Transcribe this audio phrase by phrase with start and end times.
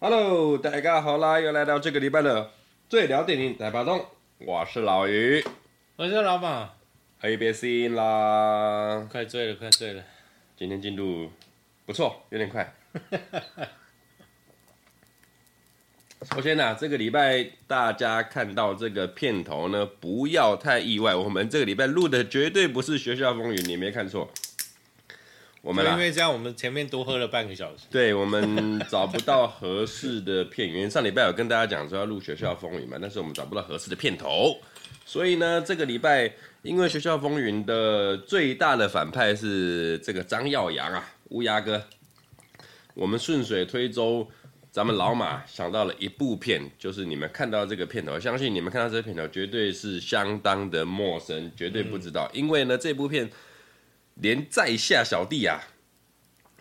[0.00, 2.50] Hello，大家好啦，又来到这个礼拜的
[2.88, 4.04] 最聊电影大巴东，
[4.38, 5.44] 我是老于，
[5.96, 6.70] 我是老马，
[7.20, 10.02] 喝一杯新啦，快醉了，快醉了，
[10.56, 11.30] 今天进度
[11.86, 12.74] 不错，有点快。
[16.32, 24.30] 首先呢、啊，这个礼拜大家看到这个片头呢，不要太意外，我们这个礼拜录的绝对不是《学校风云》，你没看错。
[25.60, 27.84] 我们因为这样，我们前面多喝了半个小时。
[27.90, 30.90] 对，我们找不到合适的片源。
[30.90, 34.58] 上礼拜有跟大家讲说要录《学校风云》嘛，但是我们找不到合适的片头，
[35.04, 41.82] 所以呢，这个礼拜因为《学校风云》的最大的反派是这个张耀扬啊，乌鸦哥。
[42.94, 44.28] 我们顺水推舟，
[44.74, 53.30] 咱们老马想到了一部片，就是你们看到这个片头，相信你们看到这个片头绝对是相当的陌生，绝对不知道，嗯、因为呢，这部片。
[54.16, 55.60] 连在下小弟啊，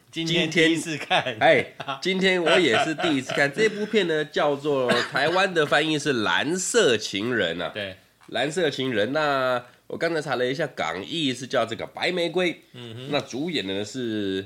[0.09, 3.51] 今天第一次看，哎，今天我也是第一次看。
[3.53, 7.91] 这部片呢，叫做台湾的翻译是《蓝色情人》啊，对，
[8.29, 9.09] 《蓝色情人》。
[9.11, 14.43] 那我刚才查了一下港译是叫这个《白玫瑰》，嗯哼，那主演的呢是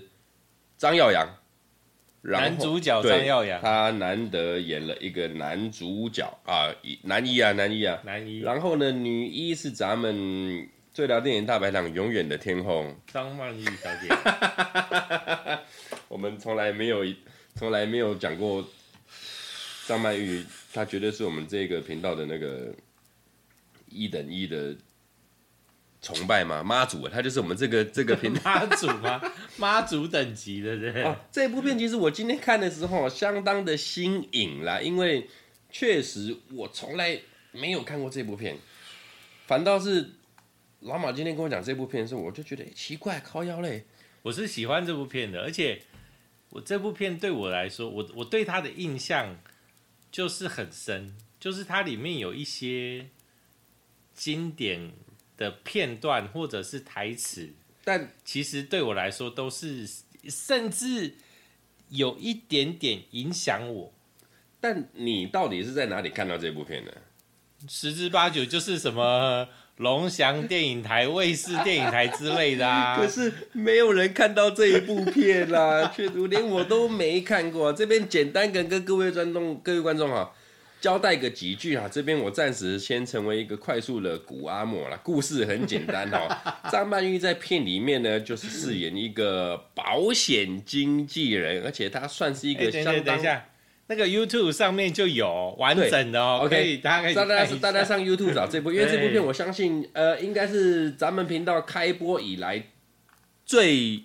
[0.78, 1.26] 张耀扬，
[2.22, 8.40] 男主角张耀扬，他难得演了一个男主角啊，男一啊，男一啊，男一。
[8.40, 10.70] 然后呢，女一是咱们。
[10.94, 14.10] 最聊电影大排档永远的天后张曼玉小姐，
[16.10, 17.06] 我们从来没有
[17.54, 18.68] 从来没有讲过
[19.86, 20.44] 张曼玉，
[20.74, 22.74] 她绝对是我们这个频道的那个
[23.90, 24.76] 一等一的
[26.16, 29.22] 崇拜嘛，妈祖，他就是我们这个这个频道妈祖吗？
[29.58, 31.04] 妈祖等级的对。
[31.04, 35.28] 哦，这部片其实我今天看的时候相当的新颖啦，因为
[35.70, 37.20] 确实我从来
[37.52, 38.58] 没有看过这部片，
[39.46, 40.12] 反倒是。
[40.82, 43.84] 老马今天跟我讲这部片的时候，我就觉得奇怪，靠腰嘞。
[44.22, 45.82] 我是喜欢这部片的，而且
[46.52, 49.36] 我这部片对我来说，我我对他的印象
[50.12, 53.08] 就是很深，就是它里面有一些
[54.14, 54.92] 经典
[55.38, 57.50] 的片段或者是台词，
[57.84, 59.88] 但其实对我来说都是
[60.28, 61.16] 甚至
[61.90, 63.94] 有一点点影响我。
[64.60, 66.98] 但你到底是在哪里看到这部片的？
[67.70, 69.48] 十之八九就是什么。
[69.78, 77.72] 龙翔电影台、卫视电影台之类的啊， 可是没有人看到这一部片啦，确实连我都没看过。
[77.72, 80.34] 这边简单跟跟各位观众、各位观众哈
[80.80, 81.88] 交代个几句啊。
[81.92, 85.00] 这边我暂时先成为一个快速的古阿莫啦。
[85.04, 86.28] 故事很简单哦，
[86.72, 93.04] 张曼玉在片里面呢，就是饰演一个保险经纪人，而且她算是一个相当。
[93.04, 93.46] 等一下。
[93.90, 102.62] 那个 YouTube 上面就有完整的哦，OK，大家可以大家大家上 YouTube 找这部，因为这部 片我相信，呃，应该是咱们频道开播以来
[103.46, 104.02] 最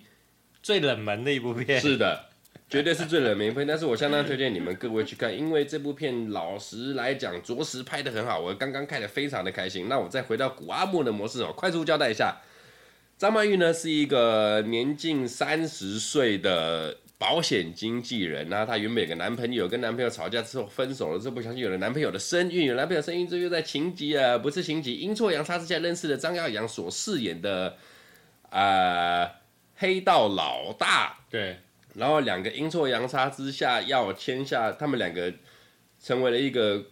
[0.61, 1.81] 最冷门的一部片。
[1.81, 2.27] 是的，
[2.73, 3.67] 绝对是最冷门片。
[3.67, 9.87] 但是我相当推荐你们各位去看，因为这部片老实来讲，着实拍得很好，我刚刚看的非常的开心。
[9.87, 12.37] 那我再回到古阿莫的模式哦，快速交代一下，
[13.17, 16.97] 张曼玉呢是一个年近三十岁的。
[17.19, 27.77] 保险经纪人，然后她原本有个男朋友，跟男朋友吵架之后分手了，之后不小心有了男朋友的身孕，有男朋友身孕之后又在情急啊，不是情急，阴错阳差之下认识了张耀扬所饰演的
[28.49, 29.25] 呃
[29.77, 31.59] 黑道老大，对，
[31.93, 35.33] 然后两个阴错阳差之下要签下，他们两个
[35.99, 36.83] 成为了一个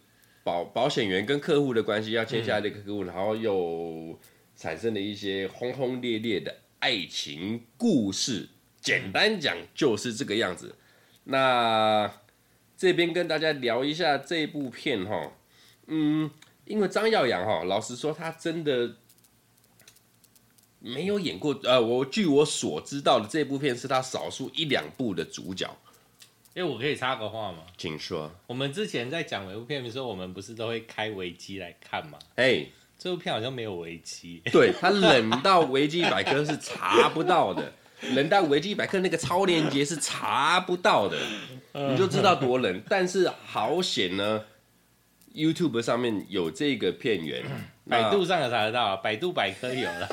[0.44, 4.20] 保保险员跟客户的关系，要签下这个客户，然后又
[4.56, 8.50] 产生了一些轰轰烈烈的爱情故事。
[8.80, 10.76] 简单讲就是这个样子。
[11.26, 12.12] 那
[12.76, 15.34] 这边跟大家聊一下这部片哈，
[15.86, 16.32] 嗯，
[16.66, 18.96] 因为张耀扬哈，老实说他真的
[20.82, 21.58] 没有演过。
[21.64, 25.70] 呃，我据我所知道的，这部片是他少数一两部的主角。
[26.54, 27.60] 哎，我可以插个话吗？
[27.78, 28.30] 请说。
[28.48, 32.20] 我们之前在讲每部片的时候，我们不是都会开维基来看吗？
[32.36, 32.66] 哎，
[33.00, 34.42] 这部片好像没有维基。
[34.52, 37.72] 对，他冷到维基百科是查不到的。
[38.16, 41.16] 冷到维基百科那个超链接是查不到的，
[41.72, 42.82] 你就知道多冷。
[42.90, 44.44] 但是好险呢
[45.36, 47.44] ，YouTube 上面有这个片源，
[47.88, 50.08] 百度上也查得到，百度百科有了。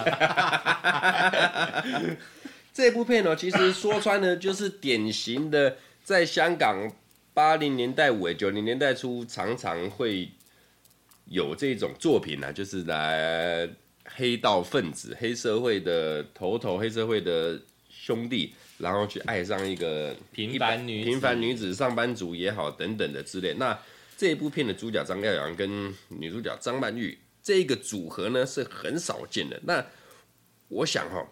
[2.75, 6.91] 这部片呢，其实说穿了就是典型的，在香港
[7.35, 10.31] 八零年代尾九零年代初，常常会
[11.27, 13.69] 有这种作品呢，就是来
[14.05, 17.61] 黑道分子、黑社会的头头、黑社会的。
[17.91, 23.53] 兄弟然后去爱上一个平凡女平凡女子上班族也好等等的之类。
[23.55, 23.79] 那
[24.17, 27.19] 这一部片的主角张耀扬跟女主角张曼玉
[27.49, 29.59] 这个组合呢是很少见的。
[29.65, 29.83] 那
[30.69, 31.27] 我想哈，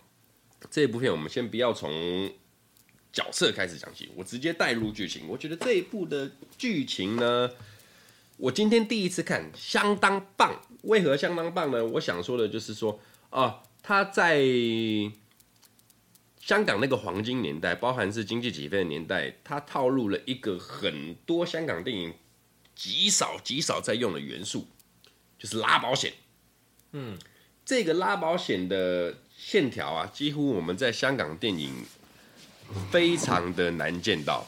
[0.71, 2.33] 这一部片我们先不要从
[3.13, 5.29] 角色开始讲起，我直接带入剧情。
[5.29, 7.51] 我觉得这一部的剧情呢，
[8.39, 10.59] 我今天第一次看，相当棒。
[10.85, 11.85] 为何相当棒呢？
[11.85, 12.99] 我想说的就是说，
[13.29, 14.43] 啊，他在
[16.41, 22.15] 香港那个黄金年代，包含是经济起飞的年代，他套路了一个很多香港电影
[22.75, 24.67] 极少极少在用的元素，
[25.39, 26.13] 就是拉保险。
[26.93, 27.19] 嗯，
[27.65, 31.85] 这个拉保险的线条啊，几乎我们在香港电影
[32.91, 34.47] 非常的难见到，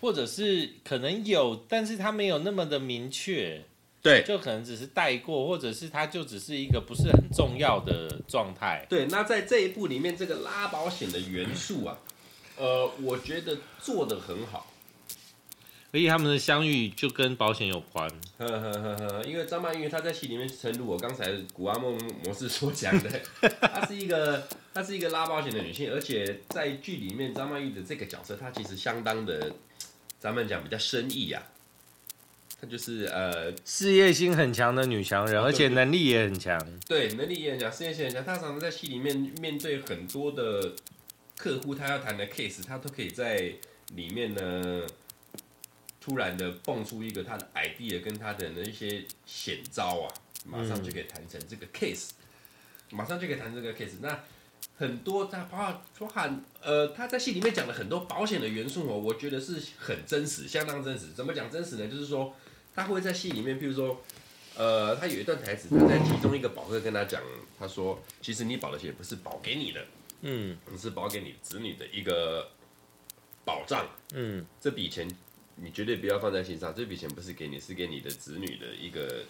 [0.00, 3.64] 或者是可能有，但是他没有那么的明确。
[4.02, 8.86] 对，就可能只是带过，或者是它就只是一个不是很重要的状态。
[8.88, 11.98] 对，那在这一部里面，这个拉保险的元素啊，
[12.56, 14.72] 呃，我觉得做的很好。
[15.96, 18.06] 所以他们的相遇就跟保险有关。
[18.36, 23.10] 呵呵呵呵，因为张曼玉她在戏里面，诚如我刚才古阿梦模式所讲的，
[23.62, 29.50] 她是一个她是一个拉保险的女性，而且在剧里面，张曼玉的这个角色，她其实相当的，
[30.20, 32.60] 咱们讲比较深意呀、啊。
[32.60, 36.60] 她就是呃，事业心很强的女强人，而且能力也很强。
[36.86, 38.22] 对，能力也很强，事业心很强。
[38.22, 40.74] 她常常在戏里面面对很多的
[41.38, 43.54] 客户，她要谈的 case，她都可以在
[43.94, 44.86] 里面呢，
[46.06, 50.14] 突然的蹦出一个他的 idea 跟他的那一些险招啊，
[50.44, 52.10] 马上就可以谈成这个 case，、
[52.90, 53.94] 嗯、马上就可以谈这个 case。
[54.00, 54.20] 那
[54.78, 61.06] 很多他包括包含呃，他在戏里面讲了很多保险的元素哦，我觉得是很真实，相当真实。
[61.12, 61.88] 怎么讲真实呢？
[61.88, 62.32] 就是说。
[62.76, 64.04] 他会在戏里面，譬如说，
[64.54, 67.22] 呃，他有一段台词，他在其中一个保客跟他讲，
[67.58, 69.82] 他说：“其实你保的险不是保给你的，
[70.20, 72.50] 嗯，是保给你子女的一个
[73.46, 75.08] 保障，嗯，这笔钱
[75.56, 79.24] 你绝对不要放在心上，这笔钱不是给你，是给你的子女的一个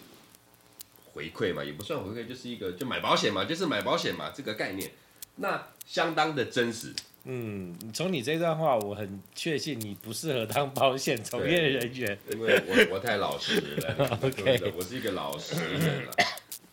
[1.13, 4.91] 回馈嘛，也不算回馈，就是一个就买保险嘛，就是买保险嘛，这个概念，
[5.37, 6.93] 那相当的真实。”
[7.29, 14.19] 嗯，从你这段话，我很确信你不适合当保险从业人员，因为我我太老实了。
[14.77, 16.13] 我是一个老实人了。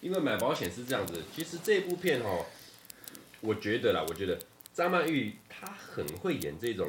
[0.00, 2.46] 因为买保险是这样子，其实这部片哦，
[3.40, 4.38] 我觉得啦，我觉得
[4.72, 6.86] 张曼玉她很会演这种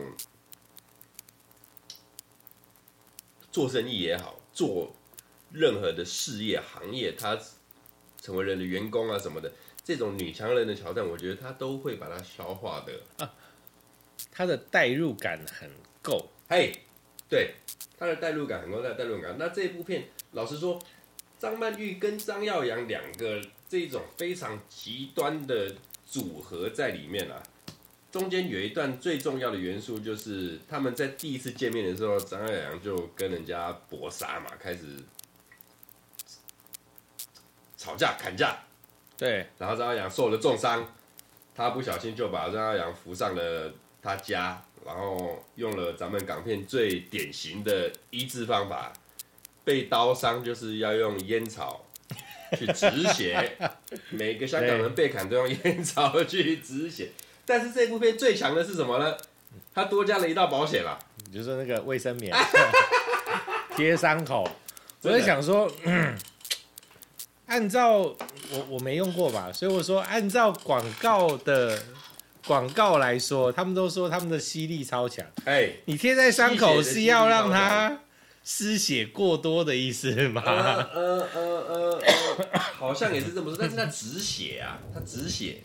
[3.55, 4.93] 做生意也好，做
[5.53, 7.39] 任何的事业行业，她
[8.21, 9.49] 成为人的员工啊什么的，
[9.81, 13.23] 这种女强人的桥段，我觉得她都会把它消化的。
[13.23, 13.33] 啊
[14.29, 15.69] 他的代入感很
[16.01, 16.73] 够，嘿，
[17.29, 17.53] 对，
[17.97, 19.37] 他的代入感很够，他的代入感。
[19.39, 20.77] 那这部片，老实说，
[21.39, 25.73] 张曼玉跟张耀扬两个这种非常极端的
[26.05, 27.41] 组合在里面啊，
[28.15, 34.85] 中间有一段最重要的元素，就是他们在第一次见面的时候，张耀扬就跟人家搏杀嘛，开始
[37.75, 38.57] 吵架砍价，
[39.17, 40.95] 对，然后张耀扬受了重伤，
[41.53, 43.73] 他不小心就把张耀扬扶上了。
[44.01, 48.93] 他家，然后用了咱们港片最典型的医治方法，
[49.63, 51.87] 被刀伤就是要用烟草
[52.55, 53.57] 去止血。
[54.11, 57.09] 每个香港人被砍都用烟草去止血，
[57.45, 59.15] 但是这部片最强的是什么呢？
[59.73, 60.97] 它多加了一道保险啦，
[61.31, 62.35] 就是说那个卫生棉
[63.75, 64.49] 贴伤口。
[65.01, 65.71] 我在想说，
[67.47, 71.81] 按照我我没用过吧，所以我说按照广告的。
[72.47, 75.25] 广告来说，他们都说他们的吸力超强。
[75.45, 78.01] 哎、欸，你贴在伤口是要让它
[78.43, 80.43] 失血过多的意思吗？
[80.45, 81.99] 呃呃呃
[82.51, 85.63] 呃，好像也是这么说，但是它止血啊，它止血，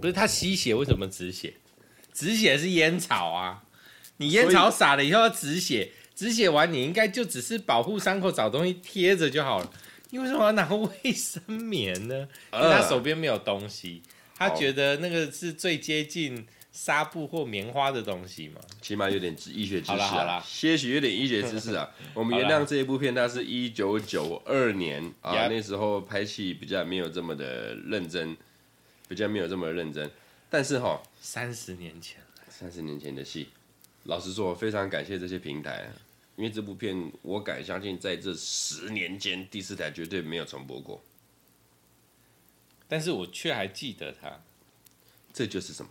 [0.00, 1.54] 不是他吸血，为什么止血？
[2.12, 3.62] 止血是烟草啊，
[4.16, 9.72] 你烟草撒了以后要止血，止血完你应该就只是保护伤口，找东西贴着就好了。
[10.10, 12.28] 你为什么要拿卫生棉呢？
[12.52, 14.02] 因为他手边没有东西。
[14.36, 18.60] 他觉得那个是最接近纱布或棉花的东西嘛？
[18.80, 21.88] 起码有点医学知识啦，些许有点医学知识啊。
[22.14, 28.36] 我们原谅这一部片，它是一九九二年啊，那时候拍戏比较没有这么的认真，
[29.10, 30.08] 比较没有这么认真。
[30.48, 33.48] 但是哈，三十年前，三十年前的戏，
[34.04, 35.90] 老实说，我非常感谢这些平台，
[36.36, 41.02] 因为这部片，我敢相信，在这十年间，第四台绝对没有重播过。
[42.86, 44.40] 但是我却还记得它，
[45.32, 45.90] 这就是什么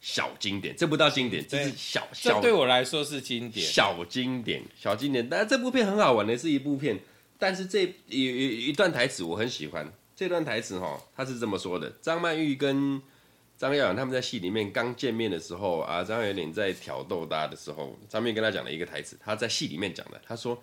[0.00, 0.76] 小经典？
[0.76, 2.40] 这不到经典，这是小小。
[2.40, 5.28] 对我来说是经典，小经典，小经典。
[5.28, 7.00] 但这部片很好玩的是一部片，
[7.40, 9.92] 但是这有有一段台词我很喜欢。
[10.16, 13.00] 这段台词哈，他是这么说的：张曼玉跟
[13.58, 20.60] 张耀扬他们在戏里面刚见面的时候啊，张有点在挑逗他的时候，张面跟他讲了一个台词，他在戏里面讲的，他说：“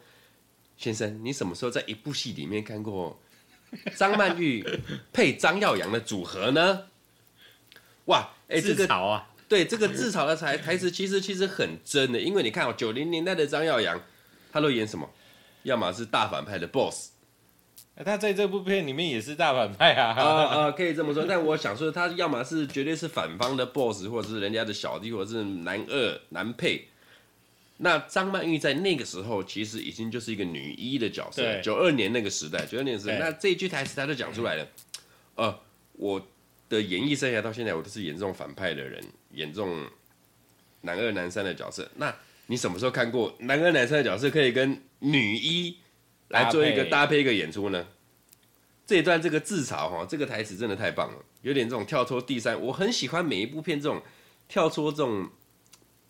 [0.75, 3.19] 先生，你什么时候在一部戏里面看过
[3.95, 4.65] 张曼玉
[5.13, 6.87] 配张耀扬的组合呢？”
[8.05, 14.01] 哇，哎、欸，这个啊，对这个自嘲的台台词，其实其实很真的，因为你看哦，九零年代的张耀扬，
[14.51, 15.07] 他都演什么？
[15.61, 17.12] 要么是大反派的 boss。
[18.03, 21.25] 他在这部片里面也是大反派啊，啊啊，可以这么说。
[21.27, 26.87] 但我想说，他要么是绝对是反方的 boss，或者是人家的小弟，或者是男二、男配。
[27.77, 31.61] 那张曼玉在那个时候其实已经就是一个女一的角色。
[31.61, 34.67] 九二年那个时代，九二年时代，那这一句台词他就讲出来了。
[35.35, 35.59] 呃，
[35.93, 36.25] 我
[36.69, 39.85] 的演艺生涯到现在，我都是演这种反派的人，演这种
[40.81, 41.87] 男二、男三的角色。
[41.97, 42.15] 那
[42.47, 45.77] 你什么时候看过男二、男三的角色可以跟女一？
[46.29, 47.87] 来做一个搭配一个演出呢，
[48.85, 54.01] 这一段这个自嘲哈，这个台词真的太棒了，有点这种跳脱第三，我很喜欢每一部片这种
[54.47, 55.29] 跳脱这种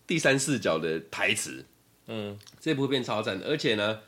[0.06, 1.64] 第三视角的台词，
[2.06, 4.00] 嗯，这部片超赞的，而且呢，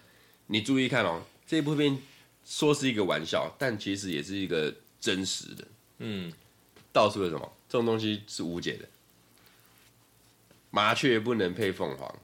[0.46, 1.98] 你注意看哦，这部片
[2.44, 5.64] 说是一个玩笑，但其实也是一个真实的，
[5.98, 6.32] 嗯，
[6.92, 7.52] 道出了什么？
[7.68, 8.88] 这种东西是无解的，
[10.70, 12.14] 麻雀不能配凤凰。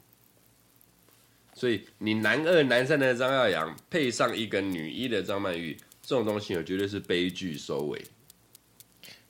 [1.55, 8.03] 所以你男二男三的张耀扬配上一个女一的张曼玉，这种东西我觉得是悲剧收尾。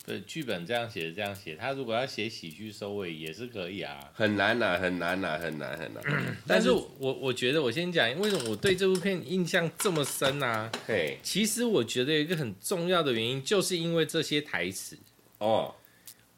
[0.05, 4.01] 对，剧本这样写这样写，他如果要写喜剧收尾也是可以啊。
[4.13, 6.37] 很难呐、啊，很难呐、啊，很难很难。
[6.45, 10.73] 但是我我觉得我先讲，为什么我对这部片印象这么深呢、啊？
[10.89, 14.99] 嘿，其实我觉得有一个很重要的原因，就是因为这些台词
[15.39, 15.73] 哦，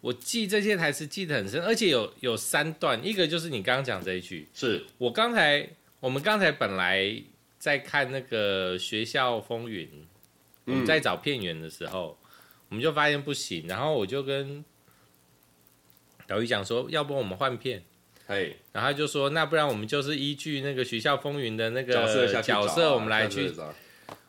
[0.04, 4.84] 我记这些台词记得很深，而且有有三段，一个就是你刚刚讲这一句，是。
[4.98, 5.68] 我刚才。
[6.00, 7.18] 我们刚才本来
[7.58, 9.88] 在看那个学校风云，
[10.66, 12.28] 我们在找片源的时候，嗯、
[12.68, 14.62] 我们就发现不行，然后我就跟
[16.26, 17.82] 导演讲说，要不我们换片，
[18.26, 23.50] 嘿，然后他就说，那不然我们就是依据那个学校风云的那个角色，角色我们来去，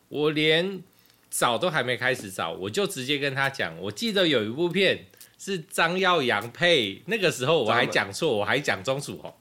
[0.08, 0.82] 我连
[1.28, 5.04] 找都还没开始找，我就直接跟他讲，我记得有一部片
[5.38, 9.34] 是张耀扬配，那个时候我还讲错，我还讲钟楚红。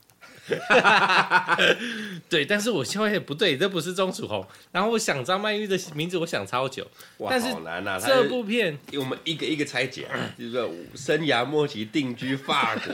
[2.30, 4.46] 对，但是我现在不对，这不是钟楚红。
[4.72, 6.86] 然后我想张曼玉的名字，我想超久。
[7.18, 7.98] 哇，但是好难啊！
[8.00, 12.94] 这部片我们一个一个拆解，就是生涯末期定居法国，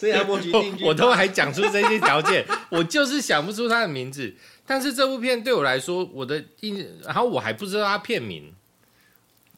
[0.00, 4.34] 生涯末期定居，我都还讲出这些条件， 我就是想不出他的名字。
[4.66, 8.54] 但是这部片对我来说，我的印，然后我还不知道他片名。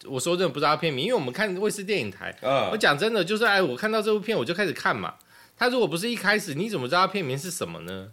[0.07, 2.35] 我说真的不知道片名，因为我们看卫视电影台。
[2.73, 5.15] 我讲真的，就是哎，我看到这部片我就开始看嘛。
[5.57, 8.11] 他如果不是一开始，你怎么知道片名是什么呢？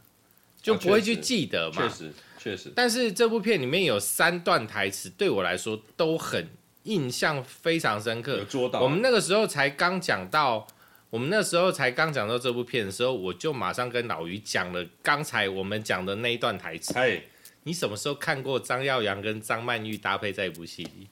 [0.62, 1.82] 就不会去记得嘛。
[1.82, 2.74] 确实，确实。
[2.76, 6.50] 但是这部片里面有三段台词，对我来说都很
[6.84, 8.38] 印象非常深刻。
[8.38, 8.82] 有捉到。
[8.82, 10.68] 我们那个时候才刚讲到，
[11.10, 16.94] 我们那时候才刚讲到这部片的时候，我就马上跟老于讲了刚才我们讲的那一段台词。
[16.96, 17.22] 哎，
[17.64, 21.08] 你什么时候看过张耀扬跟张曼玉搭配在一部戏里？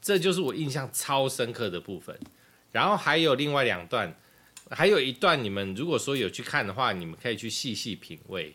[0.00, 2.18] 这就是我印象超深刻的部分。
[2.72, 4.16] 然后还有另外两段。
[4.72, 8.54] 还有一段，你们如果说有去看的话，你们可以去细细品味，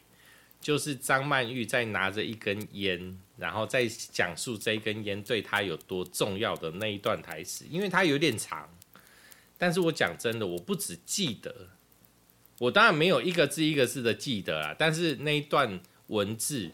[0.61, 8.69] 就是张曼玉在拿着一根烟，然后再讲述这一根烟对她有多重要的那一段台词，因为它有点长，
[9.57, 11.71] 但是我讲真的，我不只记得，
[12.59, 16.71] 我当然没有一个字一个字的记得啊，但是那一段文字。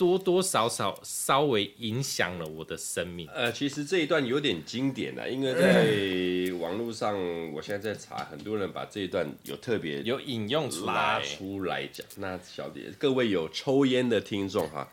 [0.00, 3.28] 多多少少稍微影响了我的生命。
[3.34, 7.14] 呃，其实这一段有点经典了，因为在网络上，
[7.52, 12.06] 我现在在查，很多人把这一段有特别有引用出来拉出来讲。
[12.16, 14.90] 那小姐，各位有抽烟的听众哈，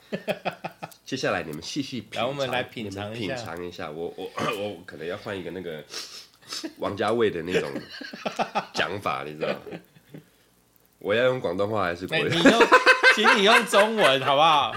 [1.06, 3.90] 接下来你们细细品尝，我们来品尝品尝一下。
[3.90, 5.82] 我我我可能要换一个那个
[6.80, 7.72] 王家卫的那种
[8.74, 9.80] 讲法，你知道吗？
[11.00, 12.28] 我要用广东话还是国语？
[12.30, 12.62] 你用，
[13.16, 14.76] 请你用中文好不好？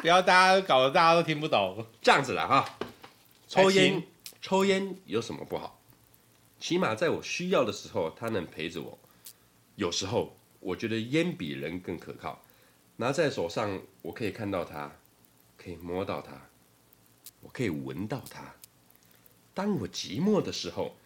[0.00, 2.78] 不要大家搞得大家都听不懂，这样子了哈。
[3.46, 4.02] 抽烟，
[4.40, 5.78] 抽烟有什么不好？
[6.58, 8.98] 起码在我需要的时候，他能陪着我。
[9.76, 12.40] 有时候我觉得烟比人更可靠，
[12.96, 14.90] 拿在手上，我可以看到它，
[15.58, 16.48] 可以摸到它，
[17.42, 18.54] 我可以闻到它。
[19.52, 20.96] 当我寂寞的时候，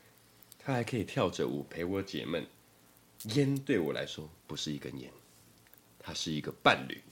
[0.58, 2.46] 它还可以跳着舞陪我解闷。
[3.34, 5.10] 烟对我来说不是一根烟，
[5.98, 7.02] 它是一个伴侣。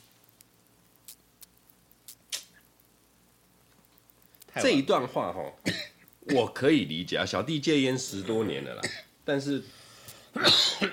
[4.61, 5.41] 这一段话哈，
[6.35, 7.25] 我可以理解啊。
[7.25, 8.83] 小弟戒烟十多年了啦，
[9.25, 9.63] 但是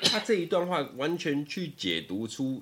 [0.03, 2.61] 他这一段话完全去解读出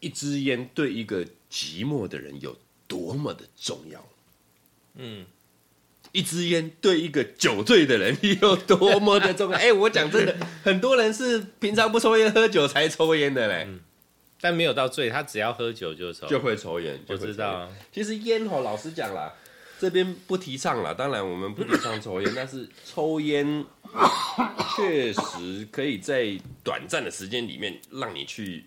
[0.00, 4.06] 一支烟对一个寂寞的人有多么的重要。
[4.94, 5.24] 嗯，
[6.12, 9.56] 一支烟对一个酒醉的人有多么的重要。
[9.56, 13.64] 哎、欸，我讲真的，很多人是平常不抽烟，喝酒才抽烟的嘞。
[13.68, 13.80] 嗯，
[14.40, 16.98] 但没有到醉，他只要喝酒就抽，就会抽烟。
[17.08, 19.32] 我知道，其实烟吼，老实讲啦，
[19.78, 20.94] 这边不提倡啦。
[20.94, 23.64] 当然，我们不提倡抽烟， 但是抽烟
[24.76, 28.66] 确实可以在短暂的时间里面让你去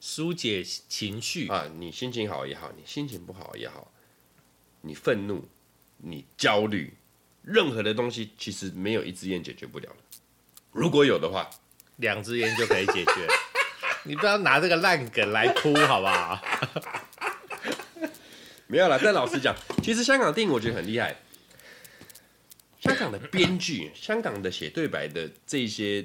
[0.00, 1.66] 疏解情绪啊。
[1.78, 3.90] 你心情好也好，你心情不好也好，
[4.80, 5.48] 你愤怒。
[5.98, 6.92] 你焦虑，
[7.40, 10.18] 任何的东西其实没有一支烟解决不了的。
[10.70, 11.48] 如果有的话，
[11.96, 13.26] 两支烟就可以解决。
[14.06, 16.40] 你不要拿这个烂梗来哭，好不好？
[18.68, 21.16] 没有啦，但老实讲，其实香港电影我觉得很厉害。
[22.80, 26.04] 香港的编剧、香港的写对白的这些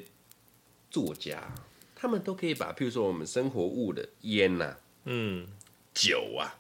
[0.90, 1.54] 作家，
[1.96, 5.48] 他们都可以把，譬如说我们生活物的烟呐、啊，嗯，
[5.94, 6.58] 酒啊。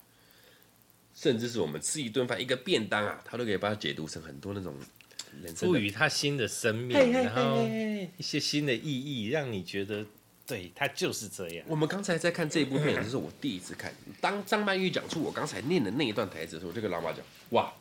[1.13, 4.75] 甚至是我们吃一顿饭、一个便当啊，他都可以把它解读成很多那种
[5.43, 7.61] 人生，赋予它新的生命，然后
[8.17, 10.03] 一些新的意义，让你觉得
[10.51, 11.65] 对他就是这样。
[11.67, 13.93] 我们刚才在看这部片，这是我第一次看。
[14.19, 17.19] 当张曼玉讲出我刚才念的那一段台词的时候，我就跟老马讲：
[17.51, 17.71] 哇，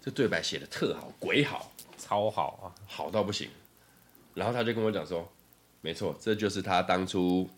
[0.00, 3.48] 这对白写的特好，鬼好，超好啊，好到不行。
[4.34, 5.30] 然后他就跟我讲说：
[5.80, 7.48] 没错，这就是他当初。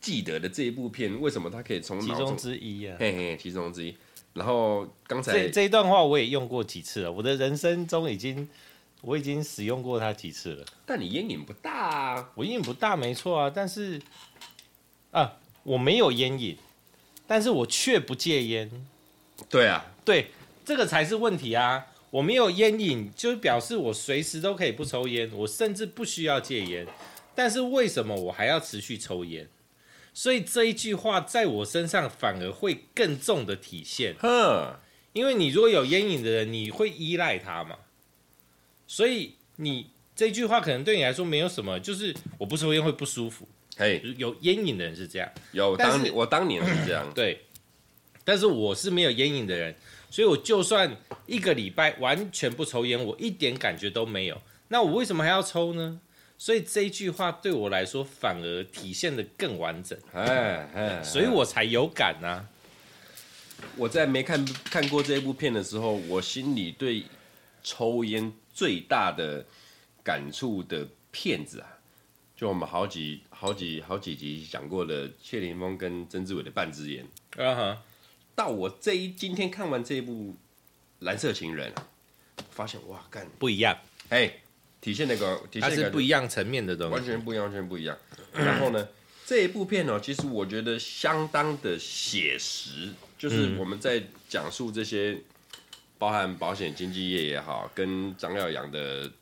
[0.00, 2.96] 记得的这一部片，为什么他可以从其中之一啊？
[2.98, 3.94] 嘿嘿，其中之一。
[4.32, 8.48] 然后刚才这这一段话我也用过几次了，我的人生中已经
[9.02, 10.66] 我已经使用过它几次了。
[10.86, 12.30] 但你烟瘾不大啊？
[12.34, 13.52] 我烟瘾不大，没错啊。
[13.54, 14.00] 但是
[15.10, 16.56] 啊，我没有烟瘾，
[17.26, 18.70] 但是我却不戒烟。
[19.48, 20.30] 对啊，对，
[20.64, 21.86] 这个才是问题啊！
[22.10, 26.86] 我没有烟瘾，就表示我随时都可以不抽烟，我甚至不需要戒烟。
[27.34, 29.48] 但是为什么我还要持续抽烟？
[30.12, 34.74] 所以这一句话在我身上反而会更重的体现，哼，
[35.12, 37.76] 因为你如果有烟瘾的人，你会依赖他嘛，
[38.90, 47.40] 所以你这句话可能对你来说没有什么，就是我不抽烟会不舒服，嘿，有烟瘾的人是这样，有当年我当年是这样， 对，
[48.24, 49.72] 但是我是没有烟瘾的人，
[50.10, 50.90] 所以我就算
[51.26, 56.00] 一个礼拜完全不抽烟，我一点感觉都没有，那我为什么还要抽呢？
[56.36, 62.48] 所以这一句话对我来说反而体现的更完整，哎哎，所以我才有感呐、啊。
[63.76, 67.04] 我在没看看过这一部片的时候，我心里对
[67.62, 69.46] 抽烟最大的
[70.04, 71.78] 感触的片子啊，
[72.36, 77.06] 就我们好几好几好几集讲过的谢霆锋跟曾志伟的半支烟。
[77.38, 77.82] 啊哈，
[78.34, 80.36] 到我这一今天看完这一部
[80.98, 81.72] 蓝色情人，
[82.50, 83.74] 发现哇，干不一样，
[84.10, 84.30] 哎。
[84.82, 87.96] 体现那个，体现不一样层面的东西，完全不一样，完全不一样。
[88.34, 88.88] 然后呢，
[89.24, 95.18] 这一部片呢，其实我觉得相当的写实，就是我们在讲述这些，
[96.00, 99.12] 包含保险经纪业也好，跟张耀扬的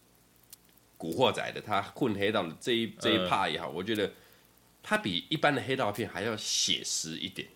[0.97, 4.11] 古惑仔的他混黑道的这一这一 part 也好，我觉得
[4.83, 7.47] 他比一般的黑道片还要写实一点。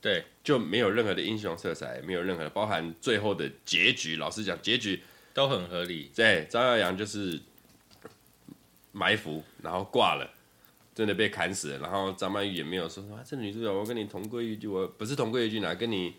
[0.00, 4.16] 对，就没有任何的英雄色彩，没有任何的包含最后的结局。
[4.16, 5.02] 老实讲，结局。
[5.34, 6.10] 都很合理。
[6.16, 7.40] 对，张耀扬就是
[8.90, 10.28] 埋伏，然后挂了，
[10.92, 11.78] 真的被砍死了。
[11.78, 16.14] 然后张曼玉也没有说什么，这女主角我跟你同归于尽，我不是同归于尽啊，跟你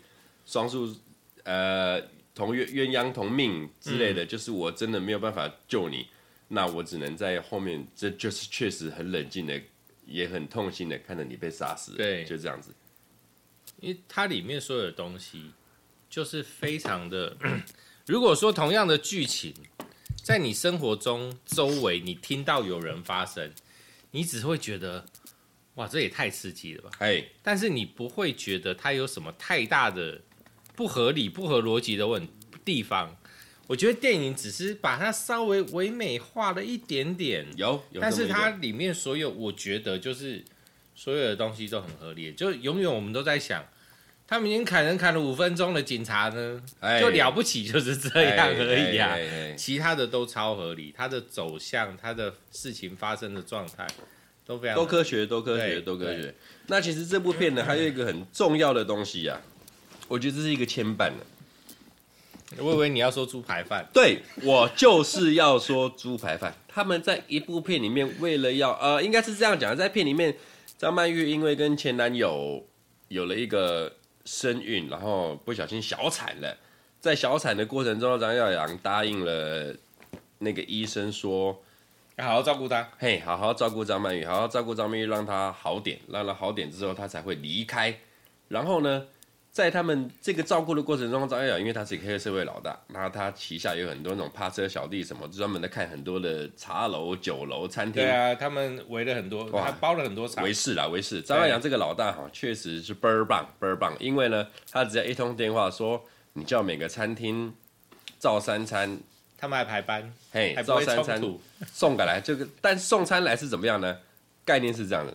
[0.46, 0.96] 双宿
[1.42, 2.00] 呃
[2.34, 6.06] 同鸳鸳鸯同命之类的，嗯，就是我真的没有办法救你，
[6.48, 9.60] 那我只能在后面，这就是确实很冷静的，
[10.06, 11.92] 也很痛心的看着你被杀死。
[11.96, 12.74] 对，就这样子。
[13.80, 15.52] 因为它里面所有的东西
[16.08, 17.36] 就是非常的。
[18.06, 19.54] 如果说同样的剧情，
[20.22, 23.52] 在你生活中周围你听到有人发生，
[24.10, 25.04] 你只会觉得，
[25.76, 26.90] 哇，这也太刺激了吧！
[26.98, 30.20] 哎，但是你不会觉得它有什么太大的
[30.80, 32.26] 不合理、不合逻辑的问
[32.64, 33.14] 地方。
[33.66, 40.42] 我觉得电影只是把它稍微唯美化了一点点，有，有，但是它里面所有，我觉得就是
[40.94, 43.62] 所有的东西都很合理，就永远我们都在想。
[44.26, 46.62] 他们已经砍人砍了五分钟的警察呢，
[46.98, 49.18] 就了不起，就是这样而已啊。
[49.58, 53.86] 其他的都超合理，它的走向，它的事情发生的状态
[54.46, 56.34] 都非常都科学，都科学，都科学。
[56.68, 59.40] 那其实这部片呢，还有一个很重要的东西啊，
[60.10, 62.62] 我觉得这是一个牵绊的。
[62.62, 66.52] 我以为你要说猪排饭，对，我就是要说猪排饭。
[66.68, 70.36] 他们在一部片里面，为了要呃，应该是这样讲，在片里面，
[70.76, 72.66] 张曼玉因为跟前男友
[73.08, 73.96] 有了一个。
[74.26, 76.56] 身孕，然后不小心小产了，
[77.00, 79.74] 在小产的过程中，张耀扬答应了
[80.38, 81.58] 那个医生说，
[82.16, 87.98] 要好好照顾她，嘿，好好照顾张曼玉，好好照顾张曼玉，让她好点，让她好点之后，她才会离开。
[88.48, 89.06] 然后呢，
[89.52, 98.00] 在他们这个照顾的过程中，张耀扬因为他是一个黑社会老大，然后他旗下有很多那种趴车小弟，什么专门的看很多的茶楼、酒楼、餐厅。
[98.00, 100.44] 对啊，他们围了很多，他包了很多场。
[100.44, 101.20] 围事啦，围事。
[101.20, 103.92] 张耀扬这个老大哈，确实是倍儿棒，倍儿棒。
[103.98, 106.00] 因为呢，他只要一通电话说，
[106.34, 107.52] 你叫每个餐厅
[108.20, 109.00] 照三餐，
[109.36, 111.20] 他们还排班，嘿，照三餐
[111.66, 112.20] 送过来。
[112.20, 113.98] 这个，但送餐来是怎么样呢？
[114.44, 115.12] 概念是这样的，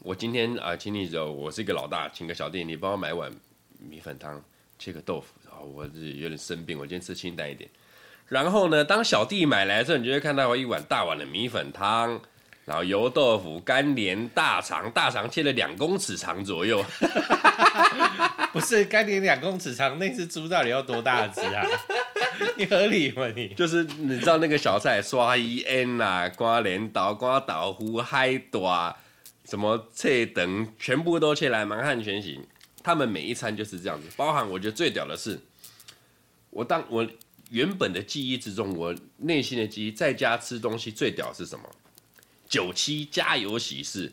[0.00, 3.30] 我今天啊，请你走，我是一个老大，请个小弟，你帮我买碗。
[3.88, 4.42] 米粉汤，
[4.78, 7.68] 切个豆腐，然后我是有点生病，我今天吃清淡一点。
[8.28, 12.20] 然后呢，当小弟买来的时候，你就会看到一碗大碗的米粉汤，
[12.64, 16.84] 然后油豆腐、干连、大肠，大肠切了两公尺长左右。
[18.52, 21.64] 不是干莲两公尺长，那只猪到底要多大只啊？
[22.56, 23.26] 你合理吗？
[23.34, 28.94] 你就是你知道那个小菜，刷伊烟啊，瓜连豆、瓜豆腐、海带，
[29.44, 32.40] 什么切等，全部都切来满汉全席。
[32.82, 35.38] 他们每一餐就是这样子，包含我觉得最屌的是，
[36.50, 37.06] 我当我
[37.50, 41.68] 原本的记忆之中，我内心的记忆，在家吃东西最屌是什么？
[42.48, 44.12] 九七家有喜事，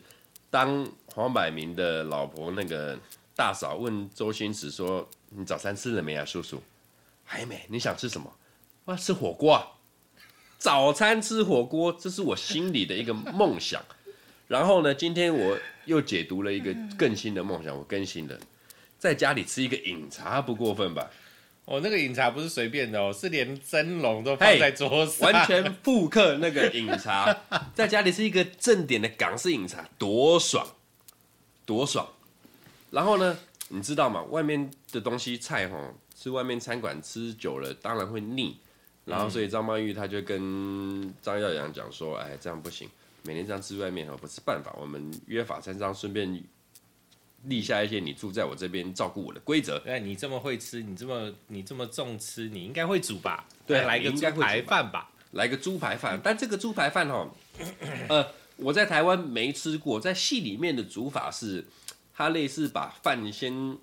[0.49, 2.99] 当黄百鸣的老婆那个
[3.36, 6.62] 大嫂问周星驰说：“你早餐吃了没啊，叔叔？”
[7.23, 7.65] 还没。
[7.69, 8.32] 你想吃什么？
[8.86, 9.67] 我要吃火锅啊。
[10.58, 13.84] 早餐吃火锅，这是我心里的一个梦想。
[14.47, 18.39] 然后呢，今天我又解读了一个更新的梦想，我更新了。
[19.08, 21.10] 在家里吃一个饮茶不过分吧？
[21.63, 27.34] 哦，那个饮茶不是随便的哦，是连蒸笼都放在桌上，完全复刻那个饮茶。
[27.74, 30.67] 在家里是一个正点的港式饮茶，多爽，
[31.65, 32.06] 多爽。
[32.91, 33.38] 然后呢，
[33.70, 34.24] 你知道吗？
[34.24, 38.58] 外面的东西菜哈，吃外面餐馆吃久了，当然会腻。
[39.06, 42.89] 然后所以张曼玉她就跟张耀扬讲说：“哎，这样不行，
[43.24, 46.43] 每天这样吃外面哈不是办法，我们约法三章，顺便。”
[47.45, 49.82] 立下一些你住在我这边照顾我的规则。
[49.86, 53.45] 哎，你这么会吃，你这么你这么重吃，你应该会煮吧？
[53.65, 55.12] 对，来个猪排饭吧。
[55.32, 57.30] 来个猪排饭，但这个猪排饭哈，
[58.08, 61.63] 呃，我在台湾没吃过，在戏里面的煮法是，
[62.15, 63.78] 它类似把饭先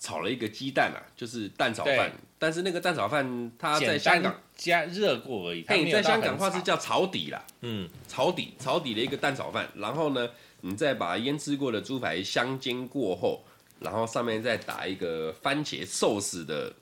[0.00, 2.10] 炒了一个鸡蛋啊，就是蛋炒饭。
[2.38, 5.64] 但是那个蛋炒饭，它在香港加热过而已。
[5.68, 7.44] 嘿，在香港话是叫炒底啦。
[7.60, 10.28] 嗯，炒底，炒底的一个蛋炒饭，然后呢？
[10.62, 13.44] 你再把腌制过的猪排香煎过后，
[13.80, 16.72] 然后上面再打一个番茄寿司的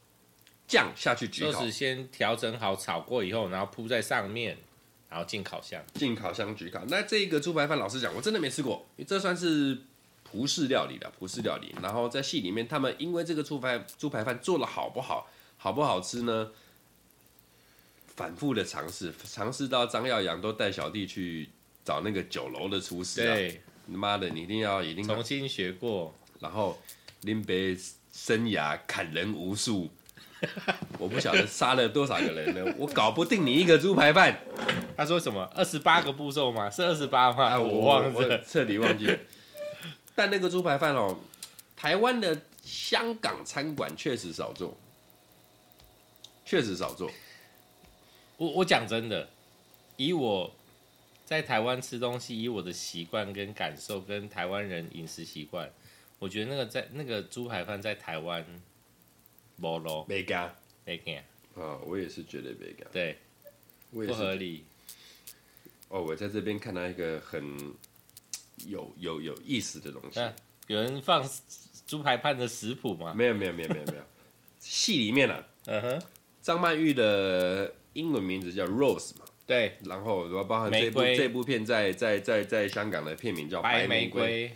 [0.69, 1.61] 酱下去焗烤。
[1.61, 4.57] 寿司先调整好炒过以后，然后铺在上面，
[5.09, 5.83] 然后进烤箱。
[5.95, 6.85] 进烤箱焗烤。
[6.89, 9.79] 那这个猪排饭，老实讲，我真的没吃过，因为这算是
[10.23, 11.75] 葡式料理的葡式料理。
[11.83, 16.53] 然后在戏里面，他们因为这个猪排猪排饭做的好不好，好不好吃呢？
[18.15, 21.49] 反复的尝试，尝试到张耀扬都带小弟去
[21.83, 23.35] 找那个酒楼的厨师啊。
[23.35, 23.63] 对。
[23.97, 26.79] 妈的，你一定要一定要重新学过，然后
[27.23, 27.77] 林北
[28.13, 29.91] 生涯砍人无数，
[30.99, 34.41] 我不晓得杀了多少个人呢， 我搞不定你一个猪排饭。
[34.97, 35.43] 他说什么？
[35.55, 36.69] 二十八个步骤吗？
[36.69, 37.59] 是二十八吗？
[37.59, 39.19] 我，我忘了，彻底忘记了。
[40.15, 41.19] 但那个猪排饭哦，
[41.77, 44.77] 台湾的香港餐馆确实少做，
[46.45, 47.11] 确实少做。
[48.37, 49.29] 我我讲真的，
[49.97, 50.55] 以我。
[51.31, 55.71] 在台湾吃东西，以我的习惯跟感受，跟台湾人饮食习惯，
[56.19, 58.45] 我觉得那个在那个猪排饭在台湾，
[59.55, 60.53] 没咯，没干，
[60.85, 61.19] 没干
[61.55, 63.17] 啊，我也是觉得没干，对，
[63.93, 64.65] 不合理。
[65.87, 67.57] 哦，我在这边看到一个很
[68.67, 70.35] 有有有意思的东西，啊、
[70.67, 71.25] 有人放
[71.87, 73.15] 猪排饭的食谱吗？
[73.15, 74.03] 没有没有没有没有没有，
[74.59, 76.03] 戏里面啊，嗯哼，
[76.43, 79.27] 张曼玉的英文名字叫 Rose 嘛。
[79.51, 84.49] 对，然后我包含这部这部片在在在在香港的片名叫《白玫瑰》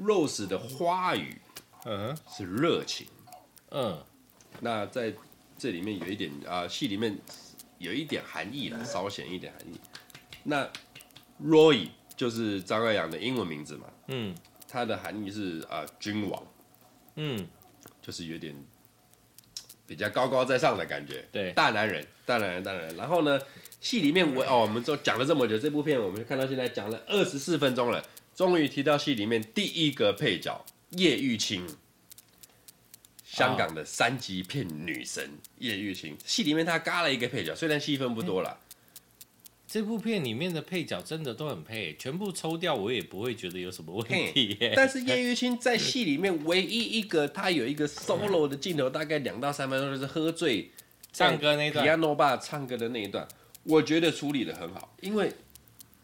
[0.00, 1.36] ，Rose 的花语，
[1.84, 3.08] 嗯，是热情，
[3.72, 4.00] 嗯，
[4.60, 5.12] 那在
[5.58, 7.18] 这里面有一点啊，戏里面
[7.78, 9.80] 有一点含义了，稍显一点含义。
[10.44, 10.70] 那
[11.42, 14.32] Roy 就是张爱扬的英文名字嘛，嗯，
[14.68, 16.40] 它的含义是啊君王，
[17.16, 17.48] 嗯，
[18.00, 18.54] 就是有点
[19.88, 22.94] 比较高高在上的感觉，对，大男人，大男人，大男人。
[22.94, 23.36] 然后呢？
[23.80, 31.66] 戏里面我哦，我们都讲了这么久，这部片我们就看到现在讲了二十四分钟了，终于提到戏里面第一个配角叶玉卿，
[33.24, 36.16] 香港的三级片女神叶玉卿。
[36.26, 38.58] 戏里面她嘎了一个配角，虽然戏份不多了。
[39.66, 44.58] 这部片里面的配角真的都很配，全部抽掉我也不会觉得有什么问题。
[44.74, 50.68] 但是叶玉卿在戏里面唯一一个，她有一个 solo 的镜头，大概两到三分钟，就是喝醉
[51.12, 53.28] 唱歌那段，Piano Bar 唱歌的那一段。
[53.64, 55.32] 我觉得处理的很好，因为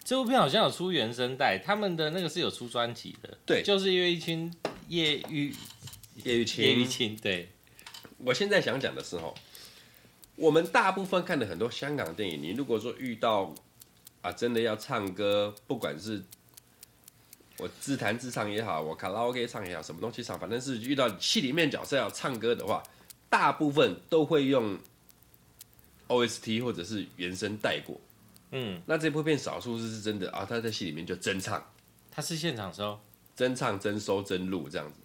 [0.04, 3.38] 这部片好像有出原声带，他们的那个是有出专辑的。
[3.44, 4.52] 对，就是因为一群
[4.88, 5.54] 业余
[6.22, 7.50] 叶玉卿，叶玉卿，对。
[8.18, 9.34] 我现在想讲的是，哈，
[10.36, 13.54] 我们大部分看的很多香港电影，你如果说遇到
[14.22, 16.22] 啊，真的要唱歌，不管是
[17.58, 22.82] 我自弹自唱也好，我卡拉 OK 唱也好，什么东西唱，反正是遇到戏里面角色要唱歌的话，
[23.28, 24.78] 大部分都会用
[26.08, 28.00] OST 或者是原声带过。
[28.52, 31.64] 嗯，那这部片少数是真的啊，他在戏里面就真唱，
[32.10, 32.98] 他是现场收，
[33.34, 35.00] 真唱真收真录这样子，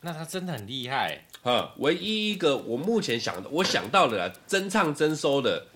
[0.00, 1.26] 那他真的很厉害。
[1.42, 5.66] 哈，唯一一个我目前想的，我想到的啦，真唱真收的，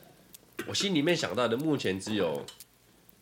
[0.67, 2.45] 我心里面想到的，目前只有《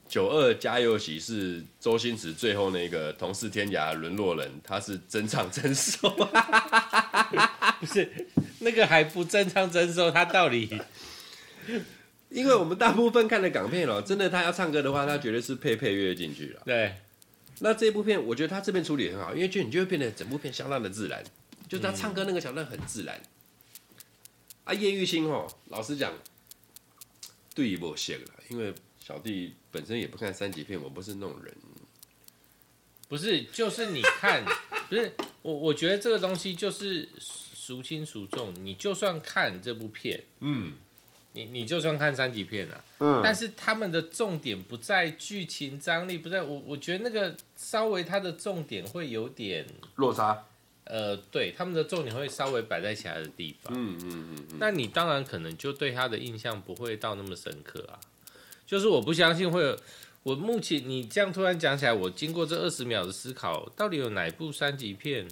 [0.09, 6.09] 九二加油喜》是周星驰最后那个同是天涯沦落人，他是真唱真收，
[7.81, 8.29] 不是
[8.61, 10.81] 那个还不真唱真收，他到底？
[12.31, 16.62] 因为我们大部分看的港片哦，真的他要唱歌的话，他绝对是配配乐进去了。
[16.64, 16.94] 对，
[17.59, 21.25] 那这部片我觉得他这边处理很好，因为就你就会变得整部片相当的自然，
[21.68, 23.20] 就是他唱歌那个桥段很自然。
[23.20, 24.01] 嗯、
[24.64, 26.12] 啊，叶玉卿哦，老实讲，
[27.53, 28.73] 对我谢了，因为
[29.05, 31.53] 小弟本身也不看三级片，我不是那种人。
[33.09, 34.44] 不是，就是你看，
[34.88, 37.09] 不是我，我觉得这个东西就是
[37.57, 38.55] 孰轻孰重。
[38.64, 40.75] 你就算看这部片，嗯。
[41.33, 49.64] 你你就算看三级片了，嗯，但是他们的重点不在剧情张力，不在我我觉得那个稍微它的重点会有点
[49.95, 50.45] 落差，
[50.85, 57.95] 呃，对，他们的重点会稍微摆在其他的地方，嗯嗯嗯，那你当然可能就对他的印象不会到那么深刻啊，
[58.66, 59.79] 就是我不相信会有，
[60.25, 65.29] 我目前你这样突然讲起来，我经过这二十秒的思考，到底有哪部三级片，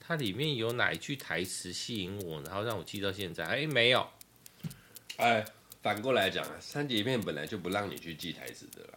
[0.00, 3.44] 它里面有哪一句台词吸引我，然后让我记到现在？
[3.44, 4.08] 哎，没有。
[5.16, 5.44] 哎，
[5.82, 8.94] 反过来讲啊，三级片本来就不让你去记台词的啦。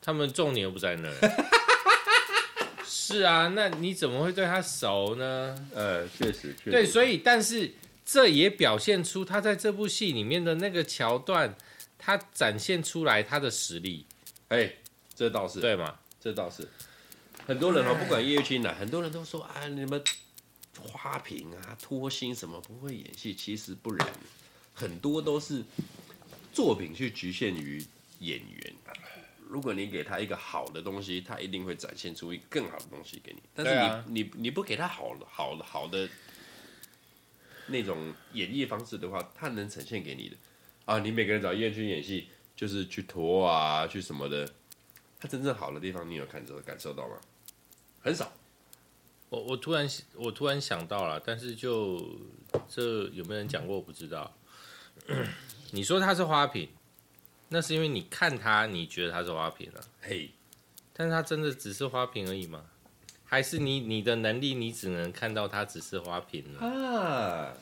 [0.00, 1.14] 他们重点又不在那儿。
[2.84, 5.68] 是啊，那你怎么会对他熟呢？
[5.74, 6.70] 呃，确实，确实。
[6.70, 7.72] 对，所以，但是
[8.04, 11.54] 这也表现出他在这部戏里面的那个桥段，
[11.98, 14.06] 他展现出来他的实力。
[14.48, 14.72] 哎，
[15.14, 15.60] 这倒是。
[15.60, 15.98] 对嘛？
[16.20, 16.66] 这倒是。
[17.46, 20.02] 很多人哦，不管叶玉卿哪，很多人都说啊，你们
[20.80, 24.08] 花瓶啊、脱星什么不会演戏，其实不然。
[24.80, 25.62] 很多都是
[26.54, 27.84] 作品去局限于
[28.20, 28.74] 演员。
[29.46, 33.42] 如果你给他一个好的东西，他一定会展现出一个更好的东西给你。
[33.52, 36.08] 但是你、啊、你你不给他好的好的好的
[37.66, 40.36] 那种演绎方式的话，他能呈现给你的
[40.86, 40.98] 啊？
[41.00, 44.50] 你每个人找演员去演戏，就是去拖啊，去什么的。
[45.18, 47.20] 他真正好的地方，你有看着感受到吗？
[48.00, 48.32] 很少。
[49.28, 52.18] 我我突然我突然想到了，但是就
[52.68, 53.76] 这有没有人讲过？
[53.76, 54.32] 我不知道。
[55.72, 56.68] 你说它是花瓶，
[57.48, 59.80] 那是因为你看它，你觉得它是花瓶啊？
[60.00, 60.30] 嘿，
[60.92, 62.62] 但是它真的只是花瓶而已吗？
[63.24, 66.60] 还是你你的能力，你只能看到它只是花瓶呢？
[66.66, 67.52] 啊？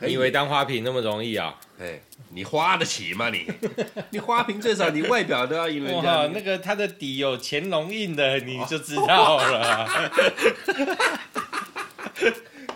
[0.00, 1.58] 你以为当花瓶那么容易啊？
[1.78, 3.46] 哎，你花得起吗你？
[4.10, 6.20] 你花瓶最少你外表都要赢人家。
[6.20, 10.10] 哇，那个它的底有乾隆印的，你就知道了。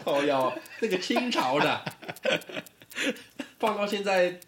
[0.18, 1.84] 靠腰，那个清朝的。
[3.58, 4.40] 放到现在，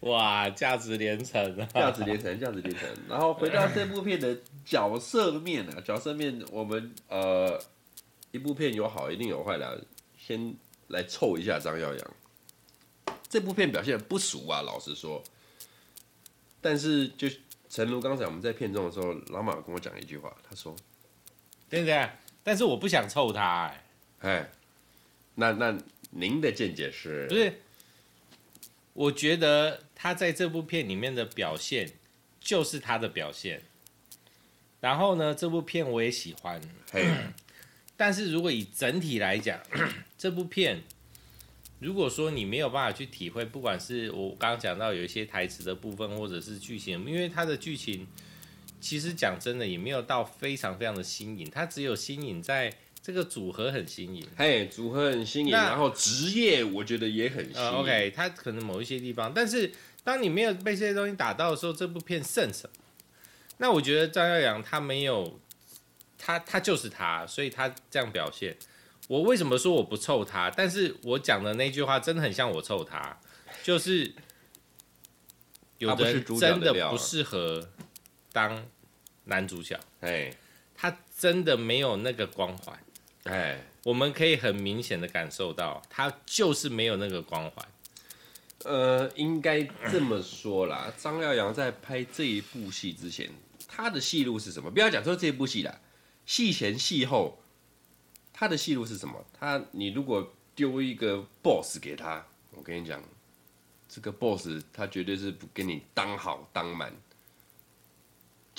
[0.00, 1.68] 哇，价值连城啊！
[1.72, 2.88] 价值连城，价值连城。
[3.08, 7.60] 然后回到这部片的角色面啊，角色面，我们呃，
[8.32, 9.84] 一部片有好一定有坏的，
[10.18, 10.54] 先
[10.88, 12.10] 来凑一下张耀扬。
[13.28, 15.22] 这部片表现不俗啊，老实说。
[16.60, 17.28] 但是就
[17.68, 20.74] 诚如刚才我们在片中的时候，老马跟我讲一句话，他说
[21.70, 22.08] ：“对不对？
[22.42, 23.84] 但是我不想凑他、欸，
[24.20, 24.50] 哎，
[25.34, 25.76] 那那。”
[26.12, 27.28] 您的见解是？
[27.28, 27.60] 不是，
[28.94, 31.88] 我觉得他在这部片里面的表现
[32.40, 33.62] 就是他的表现。
[34.80, 36.60] 然后呢，这部片我也喜欢。
[36.90, 37.08] 嘿，
[37.96, 39.60] 但是如果以整体来讲，
[40.18, 40.82] 这部片
[41.78, 48.04] 如果说你没有办法去体会，不管是我刚刚讲到有一些台词的部分，或者是剧情，因为它的剧情
[48.80, 52.74] 其实讲真的也没有到非常非常的新颖，它只有新颖在。
[53.02, 57.60] 这个组合很新颖，嘿，组合很新颖，然后职业我觉得也很新颖。
[57.60, 59.72] 呃，OK，他可能某一些地方，但是
[60.04, 62.84] 当你没有被这些东西打到的时候，这部片剩什么？
[63.56, 65.40] 那我觉得张耀扬他没有，
[66.18, 68.56] 他他就是他，所以他这样表现。
[69.08, 70.50] 我为什么说我不凑他？
[70.50, 73.18] 但是我讲的那句话真的很像我凑他，
[73.62, 74.14] 就是
[75.78, 77.70] 有的人真的不适合
[78.32, 78.66] 当
[79.24, 80.32] 男主角，哎，
[80.74, 82.78] 他真的没有那个光环。
[83.24, 87.68] 哎，我们可以很明显的感受到，他就是没有那个光环。
[88.64, 93.30] 呃，应该这么说啦，张耀扬在拍这一部戏之前，
[93.68, 94.70] 他的戏路是什么？
[94.70, 95.80] 不要讲说这部戏啦，
[96.26, 97.38] 戏前戏后，
[98.32, 99.24] 他的戏路是什么？
[99.38, 103.02] 他你如果丢一个 boss 给他，我跟你讲，
[103.88, 106.92] 这个 boss 他绝对是不给你当好当满。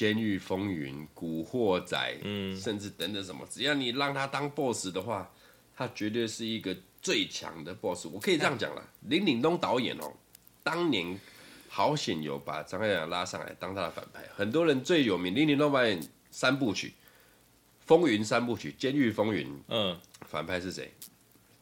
[0.01, 5.31] 监狱风云、古惑仔，嗯，甚至等等什么，只要你让他当 boss 的话，
[5.77, 8.07] 他绝对是一个最强的 boss。
[8.07, 10.11] 我可以这样讲了，林岭东导演哦，
[10.63, 11.15] 当年
[11.69, 14.23] 好险有把张耀扬拉上来当他的反派。
[14.35, 16.87] 很多人最有名，林岭东导演三部曲，
[17.85, 20.91] 《风云》三部曲，《监狱风云》，嗯，反派是谁？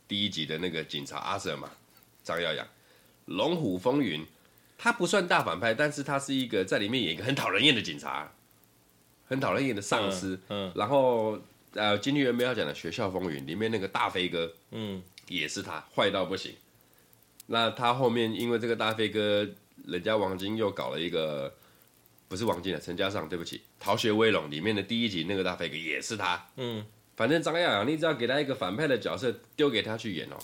[0.08, 1.70] 第一集的那个警察阿 Sir 嘛，
[2.24, 2.66] 张耀扬，
[3.26, 4.22] 《龙虎风云》。
[4.82, 8.32] 他不算大反派，但是他是一个在里面演一个很讨人厌的警察，
[9.28, 10.40] 很讨人厌的上司。
[10.48, 11.38] 嗯，嗯然后
[11.74, 16.56] 呃，今天原本要讲的《学校风云》里面那个大飞哥，嗯，也是他坏到不行。
[17.48, 19.46] 那他后面因为这个大飞哥，
[19.86, 21.54] 人家王晶又搞了一个，
[22.30, 26.48] 不是王晶的陈嘉上，对不起，《逃学威龙》里面的第一集那个大飞哥也是他。
[26.56, 26.86] 嗯，
[27.18, 30.38] 反正张耀扬，你只要给他一个反派的角色，丢给他去演哦，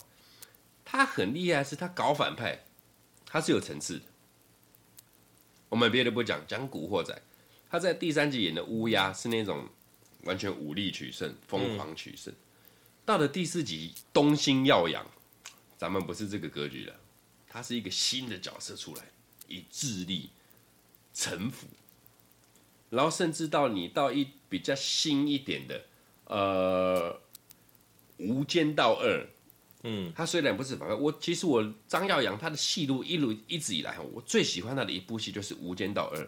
[0.83, 2.65] 他很厉害，是他搞反派，
[3.25, 4.05] 他是有层次的。
[5.69, 7.19] 我们别的不讲，讲古惑仔，
[7.69, 9.67] 他在第三集演的乌鸦是那种
[10.23, 12.33] 完全武力取胜、疯狂取胜。
[13.03, 15.05] 到了第四集东星耀阳，
[15.77, 16.95] 咱们不是这个格局了，
[17.47, 19.03] 他是一个新的角色出来，
[19.47, 20.29] 以智力
[21.13, 21.67] 臣服，
[22.89, 25.85] 然后甚至到你到一比较新一点的，
[26.25, 27.19] 呃，
[28.17, 29.27] 无间道二。
[29.87, 36.23] 嗯，他虽然不是反派，我其实我张耀扬他的戏路一路一直以来，我最喜欢他的一部戏就是《无间道二》。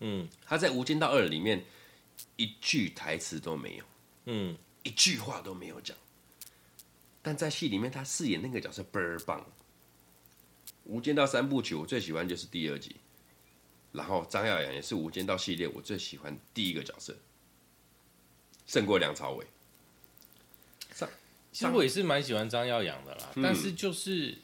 [0.00, 1.64] 嗯，他在《无间道二》里面
[2.36, 3.84] 一句台词都没有，
[4.26, 5.96] 嗯，一句话都没有讲，
[7.22, 9.40] 但在戏里面他饰演那个角色倍儿棒。
[10.84, 12.96] 《无间道三部曲》我最喜欢就是第二集，
[13.92, 17.16] 然后张耀扬也是《无间道》系列我最喜欢第一个角色，
[18.66, 19.46] 胜过梁朝伟。
[21.58, 24.38] 其实我也是蛮喜欢张耀扬的啦，嗯、但是就是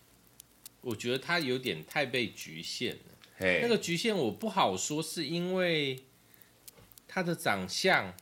[0.82, 3.00] 我觉得他有点太被局限了。
[3.38, 5.98] 那个局限我不好说，是因为
[7.08, 8.12] 他的长相，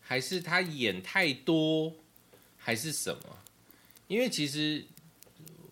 [0.00, 1.92] 还是他演太多，
[2.56, 3.22] 还是什么？
[4.06, 4.86] 因为其实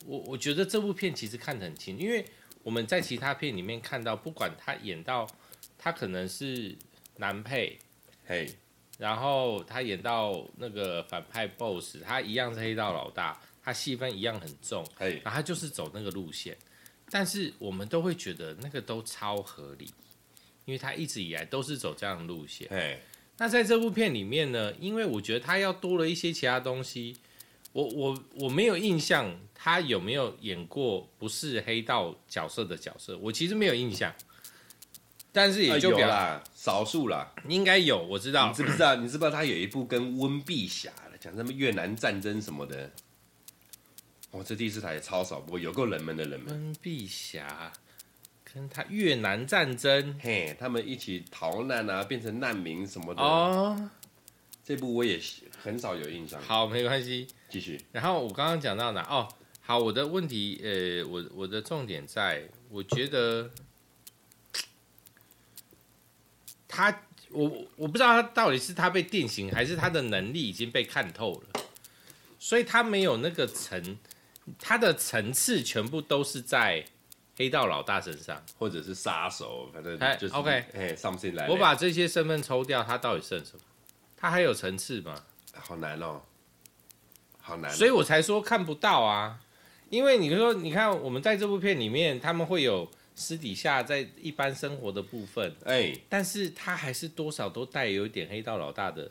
[0.07, 2.25] 我我觉得这部片其实看得很清，因为
[2.64, 5.25] 我们在其他片里面看到，不管他演到
[5.79, 6.77] 他可能是
[7.18, 7.79] 男配，
[8.27, 8.53] 嘿。
[8.98, 16.56] 然后他演到那个反派 BOSS，他一样是黑道老大，他戏份一样很重，然后他就是走那个路线，
[17.11, 19.92] 但是我们都会觉得那个都超合理，
[20.64, 22.68] 因为他一直以来都是走这样的路线。
[23.38, 27.18] 那在这部片里面呢，因为我觉得他要多了一些其他东西，
[27.72, 34.11] 我我我没有印象他有没有演过不是黑道角色的角色，我其实没有印象。
[35.37, 38.49] 但是也就有啦，少数啦，应该有，我知道。
[38.49, 38.96] 你知不知道？
[38.96, 42.90] 你知不知道他有一部跟温碧霞的，讲什么越南战争什么的？
[44.31, 46.49] 哦，这第四台也超少，不过有够冷门的人们。
[46.49, 47.70] 温碧霞
[48.51, 53.20] 跟他越南战争，嘿，他们一起逃难啊，变成难民什么的。
[53.22, 53.90] 哦，
[54.64, 55.20] 这部我也
[55.62, 56.40] 很少有印象。
[56.40, 57.79] 好，没关系，继续。
[57.92, 59.03] 然后我刚刚讲到哪？
[59.03, 59.29] 哦，
[59.61, 63.51] 好，我的问题，呃，我我的重点在，我觉得。
[66.76, 71.62] 他，我我不知道他到底是他被定型，还是他的能力已经被看透了，
[72.38, 73.96] 所以他没有那个层，
[74.58, 76.84] 他的层次全部都是在
[77.34, 83.60] 黑道老大身上，或者是杀手，反正就是 OK，哎，something 来，我把这些身份抽掉，他到底剩什么？
[84.14, 85.24] 他还有层次吗？
[85.54, 86.20] 好难哦，
[87.40, 89.40] 好难哦，所以我才说看不到啊，
[89.88, 92.90] 因为你说，你看我们在这部片里面，他们会有。
[93.16, 99.11] 私底下在一般生活的部分，哎、欸，但是他还是多少都带有一点黑道老大的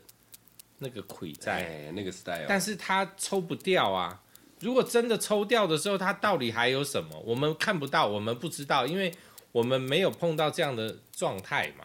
[0.77, 4.21] 那个魁在，欸、那个 style，但是他抽不掉啊。
[4.61, 7.19] 如果真的抽掉的时候，他到底还有什么？
[7.25, 9.11] 我们看不到，我们不知道，因为
[9.51, 11.83] 我们没有碰到这样的状态嘛。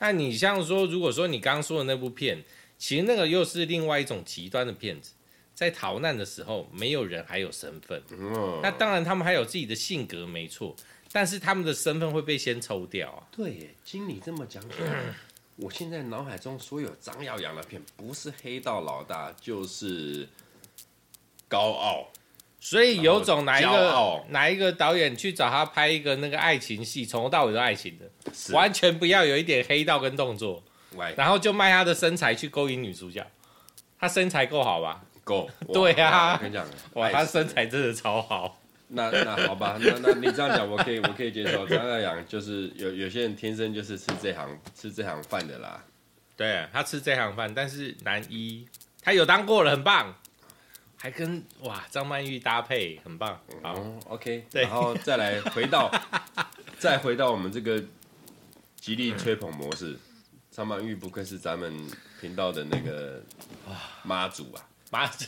[0.00, 2.44] 那你像说，如果说你刚刚说的那部片，
[2.76, 5.12] 其实那个又是另外一种极端的片子，
[5.54, 10.76] 在逃难的时候，没有人还有身份，嗯、那当然他们还有自己的性格，没错。
[11.16, 13.24] 但是他们的身份会被先抽掉啊！
[13.34, 15.02] 对，经你这么讲起来，
[15.56, 20.28] 我现在脑海中所有张耀扬的片，不是黑道老大，就是
[21.48, 22.06] 高傲。
[22.60, 28.04] 所以有种哪一个哪一个导演去找他拍一个那个爱情戏，从头到尾都爱情的，
[28.52, 30.62] 完全不要有一点黑道跟动作，
[31.16, 33.26] 然后就卖他的身材去勾引女主角。
[33.98, 35.02] 他身材够好吧？
[35.24, 35.48] 够。
[35.72, 38.60] 对啊，我跟你讲，哇，他身材真的超好。
[38.88, 41.66] 那那好吧，那那你这样讲，我可以我可以接受。
[41.66, 45.84] 张耀扬就是有有些人天生就是吃这行吃这行饭的啦。
[46.36, 48.66] 对，他吃这行饭，但是男一
[49.02, 50.14] 他有当过了，很棒。
[50.98, 53.38] 还跟哇张曼玉搭配，很棒。
[53.62, 55.90] 好、嗯、，OK，对，然后再来回到，
[56.80, 57.80] 再回到我们这个
[58.80, 59.94] 极力吹捧模式。
[60.50, 61.70] 张曼玉不愧是咱们
[62.18, 63.22] 频道的那个
[64.02, 65.26] 妈祖啊，妈 祖，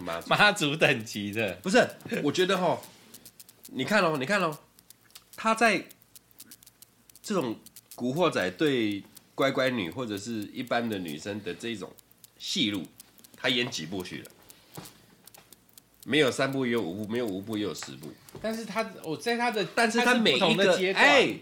[0.00, 1.54] 妈祖，妈祖等级的。
[1.62, 1.88] 不是，
[2.22, 2.80] 我觉得哈，
[3.68, 4.58] 你看哦，你看哦，
[5.36, 5.84] 他在
[7.22, 7.58] 这种
[7.94, 9.02] 古惑仔对
[9.34, 11.90] 乖乖女或者是一般的女生的这种
[12.38, 12.84] 戏路，
[13.36, 14.30] 他演几部去了？
[16.04, 18.12] 没有三部也有五部，没有五部也有十部。
[18.40, 21.38] 但是他我在他的，但是他每一个哎，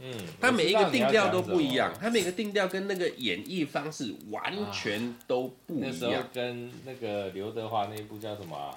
[0.00, 5.90] 嗯，他每一个定调都不一样，他每个定调跟那个演绎方式完全都不一样。
[5.90, 8.76] 啊、那时候跟那个刘德华那一部叫什么、啊？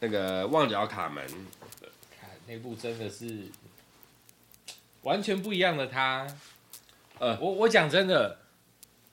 [0.00, 1.26] 那个《旺角卡门》，
[2.20, 3.46] 看那部真的是
[5.02, 6.26] 完全不一样的他。
[7.18, 8.38] 呃，我我讲真的，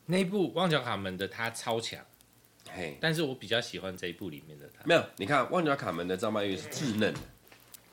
[0.08, 2.04] 那部《旺角卡门》的他超强。
[2.76, 4.84] Hey, 但是我比较喜欢这一部里面的他。
[4.84, 7.20] 没有，你看《旺角卡门》的张曼玉是稚嫩的，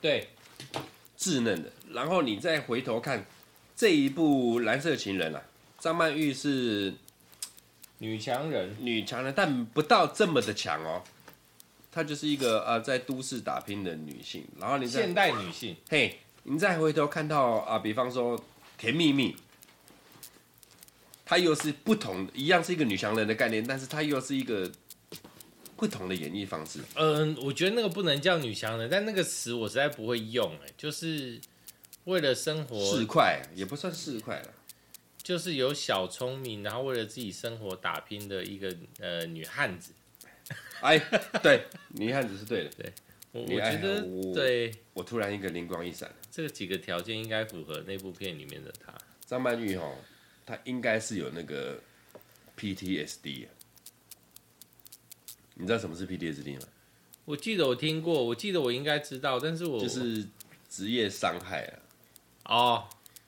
[0.01, 0.27] 对，
[1.19, 1.71] 稚嫩的。
[1.93, 3.25] 然后你再回头看
[3.77, 5.43] 这一部《蓝色情人》啊，
[5.79, 6.95] 张曼玉是
[7.99, 11.03] 女强人，女强人，但不到这么的强哦。
[11.93, 14.45] 她就是一个呃在都市打拼的女性。
[14.59, 18.39] 然后你再现代女性，嘿你再回头看到啊，比方说
[18.79, 19.33] 《甜蜜蜜》。
[21.25, 24.69] 她又是不同，一样是一个女强人的概念，但是她又是一个
[25.77, 26.81] 不同的演绎方式。
[26.95, 30.51] 嗯，我觉得那个不能叫女强人，但那个词我实在不会用。
[30.65, 31.41] 哎，就是
[32.05, 34.55] 为了生活四块，也不算四块了，
[35.23, 39.93] 就是有小聪明，然后为了自己生活打拼的一个呃女汉子。
[40.81, 40.99] 哎，
[41.43, 42.71] 对，女汉子是对的。
[42.71, 42.93] 对，
[43.33, 44.75] 我我觉得我对。
[44.95, 48.93] 我突然一个灵光一闪，这几个条件应该符合那部片里面的她。
[49.27, 49.97] 张曼玉哦。
[50.47, 51.81] 她应该是有那个
[52.59, 53.47] PTSD，
[55.55, 56.67] 你知道什么是 PTSD 吗？
[57.25, 60.27] 我记得我听过，我记得我应该知道，但是我就是
[60.69, 61.79] 职业伤害啊。
[62.51, 62.85] 哦，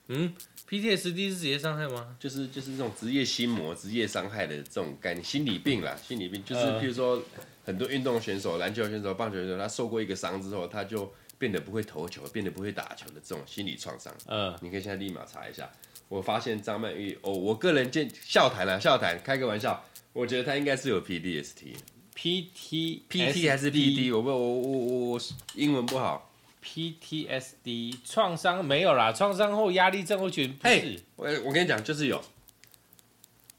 [0.09, 0.33] 嗯
[0.69, 2.15] ，PTSD 是职业伤害吗？
[2.19, 7.23] 就是就是这种职业心魔、职业伤害的这种概念，心理病啦，心理病就是，譬如说
[7.63, 14.13] 很多运动选手、篮球选手、棒球选手，他受过一个伤之后，他就变得不会投球，变得不会打球的这种心理创伤。
[14.27, 15.71] 嗯，你可以现在立马查一下。
[16.09, 24.11] 我发现张曼玉哦，我个人见笑谈了，笑谈开个玩笑，我觉得她应该是有 PTSD，P T P T 还是 P D？
[24.11, 25.21] 我不我我我我
[25.55, 26.29] 英文不好
[26.63, 30.73] ，P T S D 创伤没有啦，创伤后压力症候群不是。
[30.73, 32.23] Hey, 我我跟你讲就是有，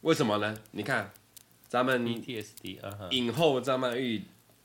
[0.00, 0.56] 为什么呢？
[0.70, 1.12] 你看
[1.68, 2.80] 咱们 P T S D，
[3.10, 4.22] 影后张曼玉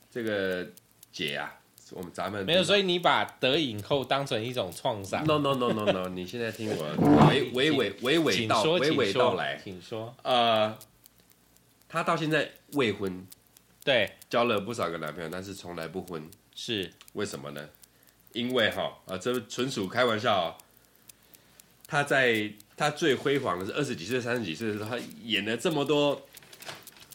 [0.10, 0.66] 这个
[1.12, 1.58] 姐啊。
[1.92, 5.26] 我们咱们没有，所以你把得影后当成一种创伤。
[5.26, 10.16] No no no no no，你现在听我娓娓娓娓娓道娓娓道来，请说。
[10.22, 10.78] 呃，
[11.88, 13.26] 她到现在未婚，
[13.84, 17.68] 对，交了不少个男朋友，但是从来不婚，是为什么呢？
[18.34, 20.58] 因为哈啊，这纯属开玩笑。
[21.88, 26.28] 他在他最辉煌的是二十几岁、三十几岁的时候，他演了这么多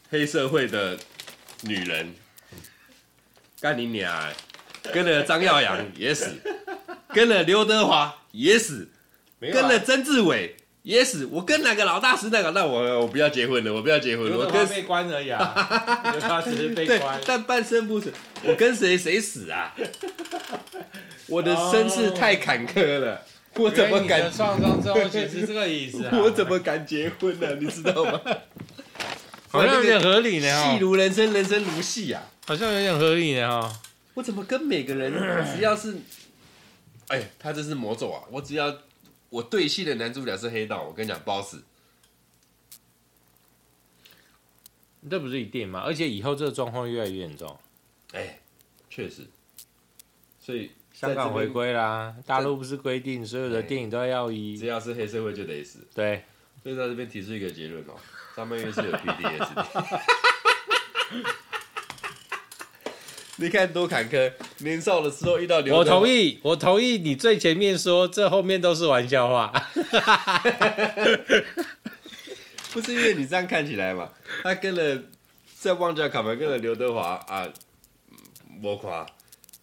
[0.09, 0.99] 黑社会的
[1.61, 2.13] 女人，
[3.61, 4.33] 干你娘！
[4.93, 6.35] 跟了张耀扬也死，
[7.09, 8.87] 跟了刘德华也死，
[9.39, 11.27] 跟了曾志伟也死。
[11.31, 12.51] 我跟哪个老大是那个？
[12.51, 14.37] 那我我不要结婚了，我不要结婚了。
[14.37, 18.13] 我跟被关而已啊，刘德华只是被关，但半生不死。
[18.43, 19.75] 我跟谁谁死啊？
[21.27, 23.19] 我的身世太坎坷了，
[23.55, 24.31] 我怎么敢？
[24.31, 27.55] 创伤之后其实这个意思啊， 我怎么敢结婚呢？
[27.59, 28.21] 你知道吗？
[29.49, 30.63] 好像有点合理呢。
[30.63, 33.73] 戏如人生，人生如戏啊，好像有点合理呢哈。
[34.13, 35.11] 我怎么跟每个人，
[35.55, 35.95] 只要是，
[37.07, 38.21] 哎，他这是魔咒啊！
[38.31, 38.73] 我只要
[39.35, 41.61] 我对戏的男主角是黑道，我跟你讲，包死。
[45.09, 45.81] 这不是一定吗？
[45.85, 47.57] 而且以后这个状况越来越严重。
[48.13, 48.39] 哎，
[48.89, 49.27] 确实。
[50.39, 55.85] 所以香港回归啦，大陆不是规定所有的电影都要一，只要是黑社会就得死。
[55.93, 56.23] 对。
[56.63, 57.95] 所以在这边提出一个结论哦，
[58.37, 60.01] 张曼玉是有 PTSD。
[63.37, 65.97] 你看多坎坷，年少的时候遇到刘德华。
[65.97, 69.51] 我同意，我同意你最前面说，这后面都是玩笑话。
[72.71, 74.09] 不是因为你这样看起来嘛？
[74.41, 75.03] 他跟了
[75.53, 77.45] 在旺角卡门跟了刘德华啊，
[78.63, 79.05] 我垮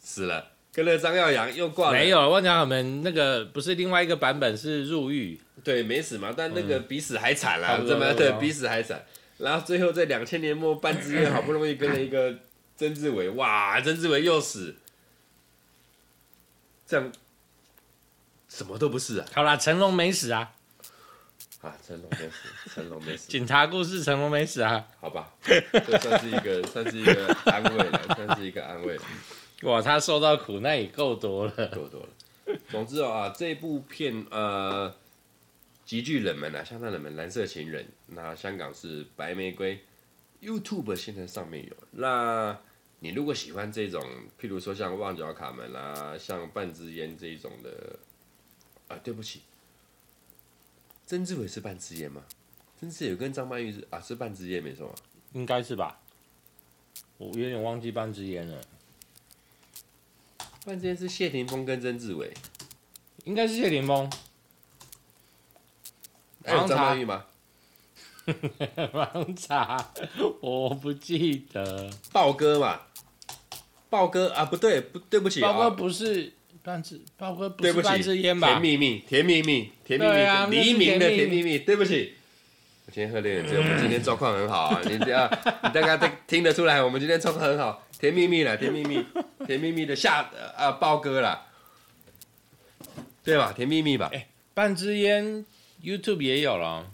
[0.03, 1.93] 死了，跟了张耀扬又挂了。
[1.93, 9.03] 没有旺角卡门那个不是另外一个版本是入狱，对，没死嘛，但那个比死还惨啦，怎么对比死还惨？
[9.39, 12.35] 然后最后在两千年末半之月，好不容易跟了一个。
[12.83, 14.75] 曾志伟，哇，曾志伟又死，
[16.85, 17.13] 这样
[18.49, 19.27] 什么都不是啊。
[19.33, 20.53] 好啦，成龙没死啊。
[21.61, 23.29] 啊，成龙没死，成龙没死。
[23.31, 24.85] 警察故事，成龙没死啊？
[25.01, 29.03] 好吧，这算是一个，算是一个安慰了，算是一个安慰了。
[29.63, 32.09] 哇，他受到苦难也够多了，够多了。
[32.69, 34.93] 总之啊，这部片呃
[35.85, 37.85] 极具冷门啊，相当冷门，《蓝色情人》。
[38.09, 39.81] 那香港是《白玫瑰》
[40.45, 41.73] ，YouTube 现在上面有。
[41.93, 42.59] 那
[43.05, 44.01] 你如果喜欢这种，
[44.41, 47.99] 譬如说像《旺角卡门》啦，像《半支烟》这一种的，
[48.87, 49.43] 啊，对不起。
[51.05, 52.23] 曾志伟是半支烟吗？
[52.79, 54.95] 曾志伟跟张曼玉是啊，是半支烟没错，
[55.33, 56.01] 应该是吧？
[57.19, 58.63] 我有点忘记半支烟了。
[60.65, 62.33] 半支烟是谢霆锋跟曾志伟，
[63.25, 64.09] 应该是谢霆锋。
[66.45, 67.27] 还有张曼玉吗？
[68.25, 69.93] 盲查，
[70.41, 71.91] 我不记得。
[72.13, 72.81] 豹哥嘛，
[73.93, 76.33] 豹哥啊，不对，不对不起，豹哥不是。
[76.63, 78.47] 半支，豹哥不是半支烟吧？
[78.49, 81.59] 甜蜜蜜，甜蜜蜜，甜蜜蜜，啊、黎明的甜蜜蜜。
[81.59, 82.15] 对不起，
[82.87, 84.81] 我今天喝了点酒，我们今天状况很好啊！
[84.89, 85.29] 你这样，
[85.65, 87.85] 你大概听得出来，我们今天状况很好。
[87.99, 89.05] 甜蜜蜜了，甜蜜蜜，
[89.47, 91.49] 甜蜜蜜的下啊，豹哥啦，
[93.23, 93.53] 对吧？
[93.55, 94.09] 甜蜜蜜吧。
[94.13, 95.45] 哎，半支烟
[95.83, 96.87] ，YouTube 也有了。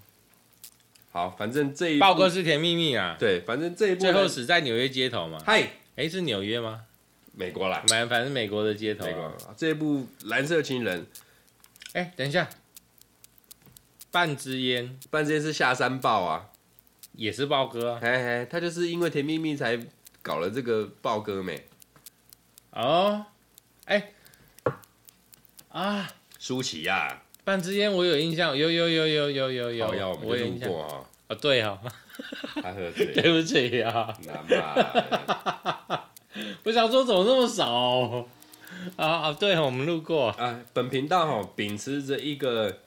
[1.12, 3.16] 好，反正这一豹哥是甜蜜蜜啊。
[3.18, 5.38] 对，反正这一部最后死在纽约街头嘛。
[5.44, 6.84] 嗨，哎，是纽约吗？
[7.32, 9.04] 美国啦，反反正美国的街头。
[9.04, 9.36] 美国。
[9.56, 11.04] 这部《蓝色情人》，
[11.92, 12.48] 哎，等一下，
[14.12, 16.50] 半支烟，半支烟是下山豹啊，
[17.14, 19.76] 也是豹哥啊，嘿嘿，他就是因为甜蜜蜜才
[20.22, 21.66] 搞了这个豹哥没？
[22.70, 23.26] 哦，
[23.86, 24.12] 哎，
[25.70, 30.72] 啊，舒淇呀，半支烟我有印象，有有有有有有有，有我有印象。
[30.72, 31.82] 啊，啊对啊，
[32.62, 36.10] 他喝醉， 对不起啊，难吧。
[36.64, 38.26] 我想说怎么那么少、哦、
[38.96, 39.32] 啊啊！
[39.32, 40.60] 对，我们路过啊。
[40.72, 42.78] 本频道哈秉持着一个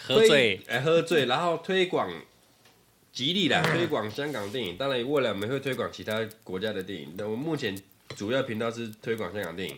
[0.00, 2.10] 喝醉哎喝醉，然后推广
[3.12, 4.76] 极力的推广香港电影。
[4.76, 7.14] 当然，未来我们会推广其他国家的电影。
[7.16, 7.80] 但我目前
[8.16, 9.76] 主要频道是推广香港电影。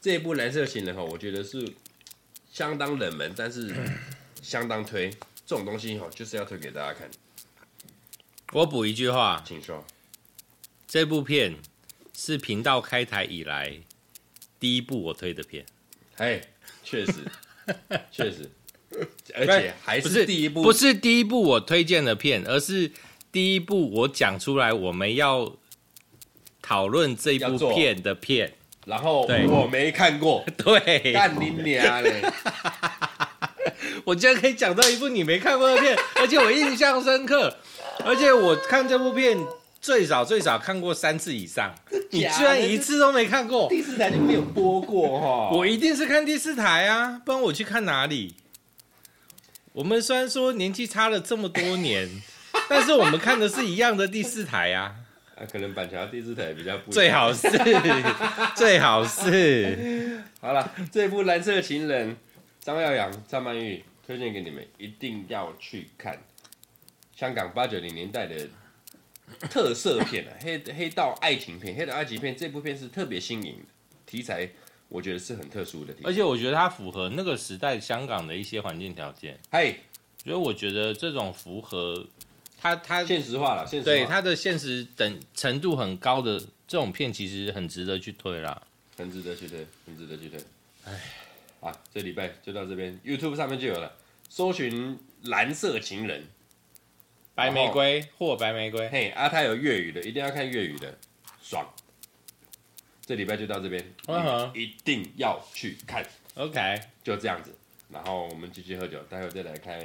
[0.00, 1.66] 这一部《蓝色情人》哈，我觉得是
[2.50, 3.74] 相当冷门，但是
[4.42, 5.10] 相当推。
[5.46, 7.08] 这种东西哈，就是要推给大家看。
[8.54, 9.84] 我补一句话，请说。
[10.88, 11.54] 这部片。
[12.16, 13.72] 是频道开台以来
[14.60, 15.66] 第一部我推的片，
[16.16, 16.40] 哎，
[16.84, 17.12] 确实，
[18.12, 18.48] 确实，
[19.34, 22.92] 而且还是第一部，不是第一部我推荐的片，而是
[23.32, 25.56] 第一部我讲出来我们要
[26.62, 28.54] 讨论这部片的片，
[28.86, 32.22] 然后我没看过， 对，干你娘嘞！
[34.06, 37.58] 我竟然可以讲到一部你没看过的片，而且我印象深刻，
[38.04, 39.38] 而且我看这部片。
[39.84, 41.74] 最少最少看过三次以上，
[42.10, 43.68] 你居然一次都没看过？
[43.68, 45.50] 第四台就没有播过哈。
[45.54, 48.34] 我一定是看第四台啊，不然我去看哪里？
[49.74, 52.08] 我们虽然说年纪差了这么多年，
[52.66, 54.94] 但是我们看的是一样的第四台啊。
[55.36, 57.46] 啊，可能板桥第四台比较不最好是
[58.56, 60.18] 最好是。
[60.40, 62.10] 好了，这部《蓝色情人》，
[62.58, 66.18] 张耀扬、张曼玉推荐给你们，一定要去看。
[67.16, 68.48] 香港八九零年代的。
[69.50, 73.64] 特色片啊，黑黑道爱情片，黑道爱情片这部片是特别新颖的
[74.04, 74.46] 题材，
[74.86, 79.36] 我觉得是很特殊的题材，而且我觉得它符合那个时代香港的一些环境条件。
[79.50, 79.74] 嗨，
[80.22, 82.06] 所以我觉得这种符合
[82.60, 86.38] 它它现实化了，现实化对它的现实等程度很高的
[86.68, 88.62] 这种片，其实很值得去推啦，
[88.98, 90.38] 很值得去推，很值得去推。
[90.84, 91.00] 哎，
[91.60, 93.90] 啊，这礼拜就到这边，YouTube 上面就有了，
[94.28, 96.24] 搜寻蓝色情人。
[97.34, 100.96] 白玫瑰或白玫瑰，嘿，啊，泰有粤语的，一定要看粤语的，
[101.42, 101.68] 爽。
[103.04, 106.06] 这礼拜就到这边，嗯，一定要去看。
[106.34, 107.54] OK，就这样子，
[107.90, 109.78] 然后我们继续喝酒，待会再来看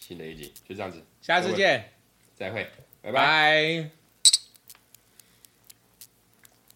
[0.00, 1.92] 新的一集，就这样子，下次见，
[2.34, 2.64] 再会，
[3.02, 3.12] 拜拜。
[3.12, 3.95] 拜拜。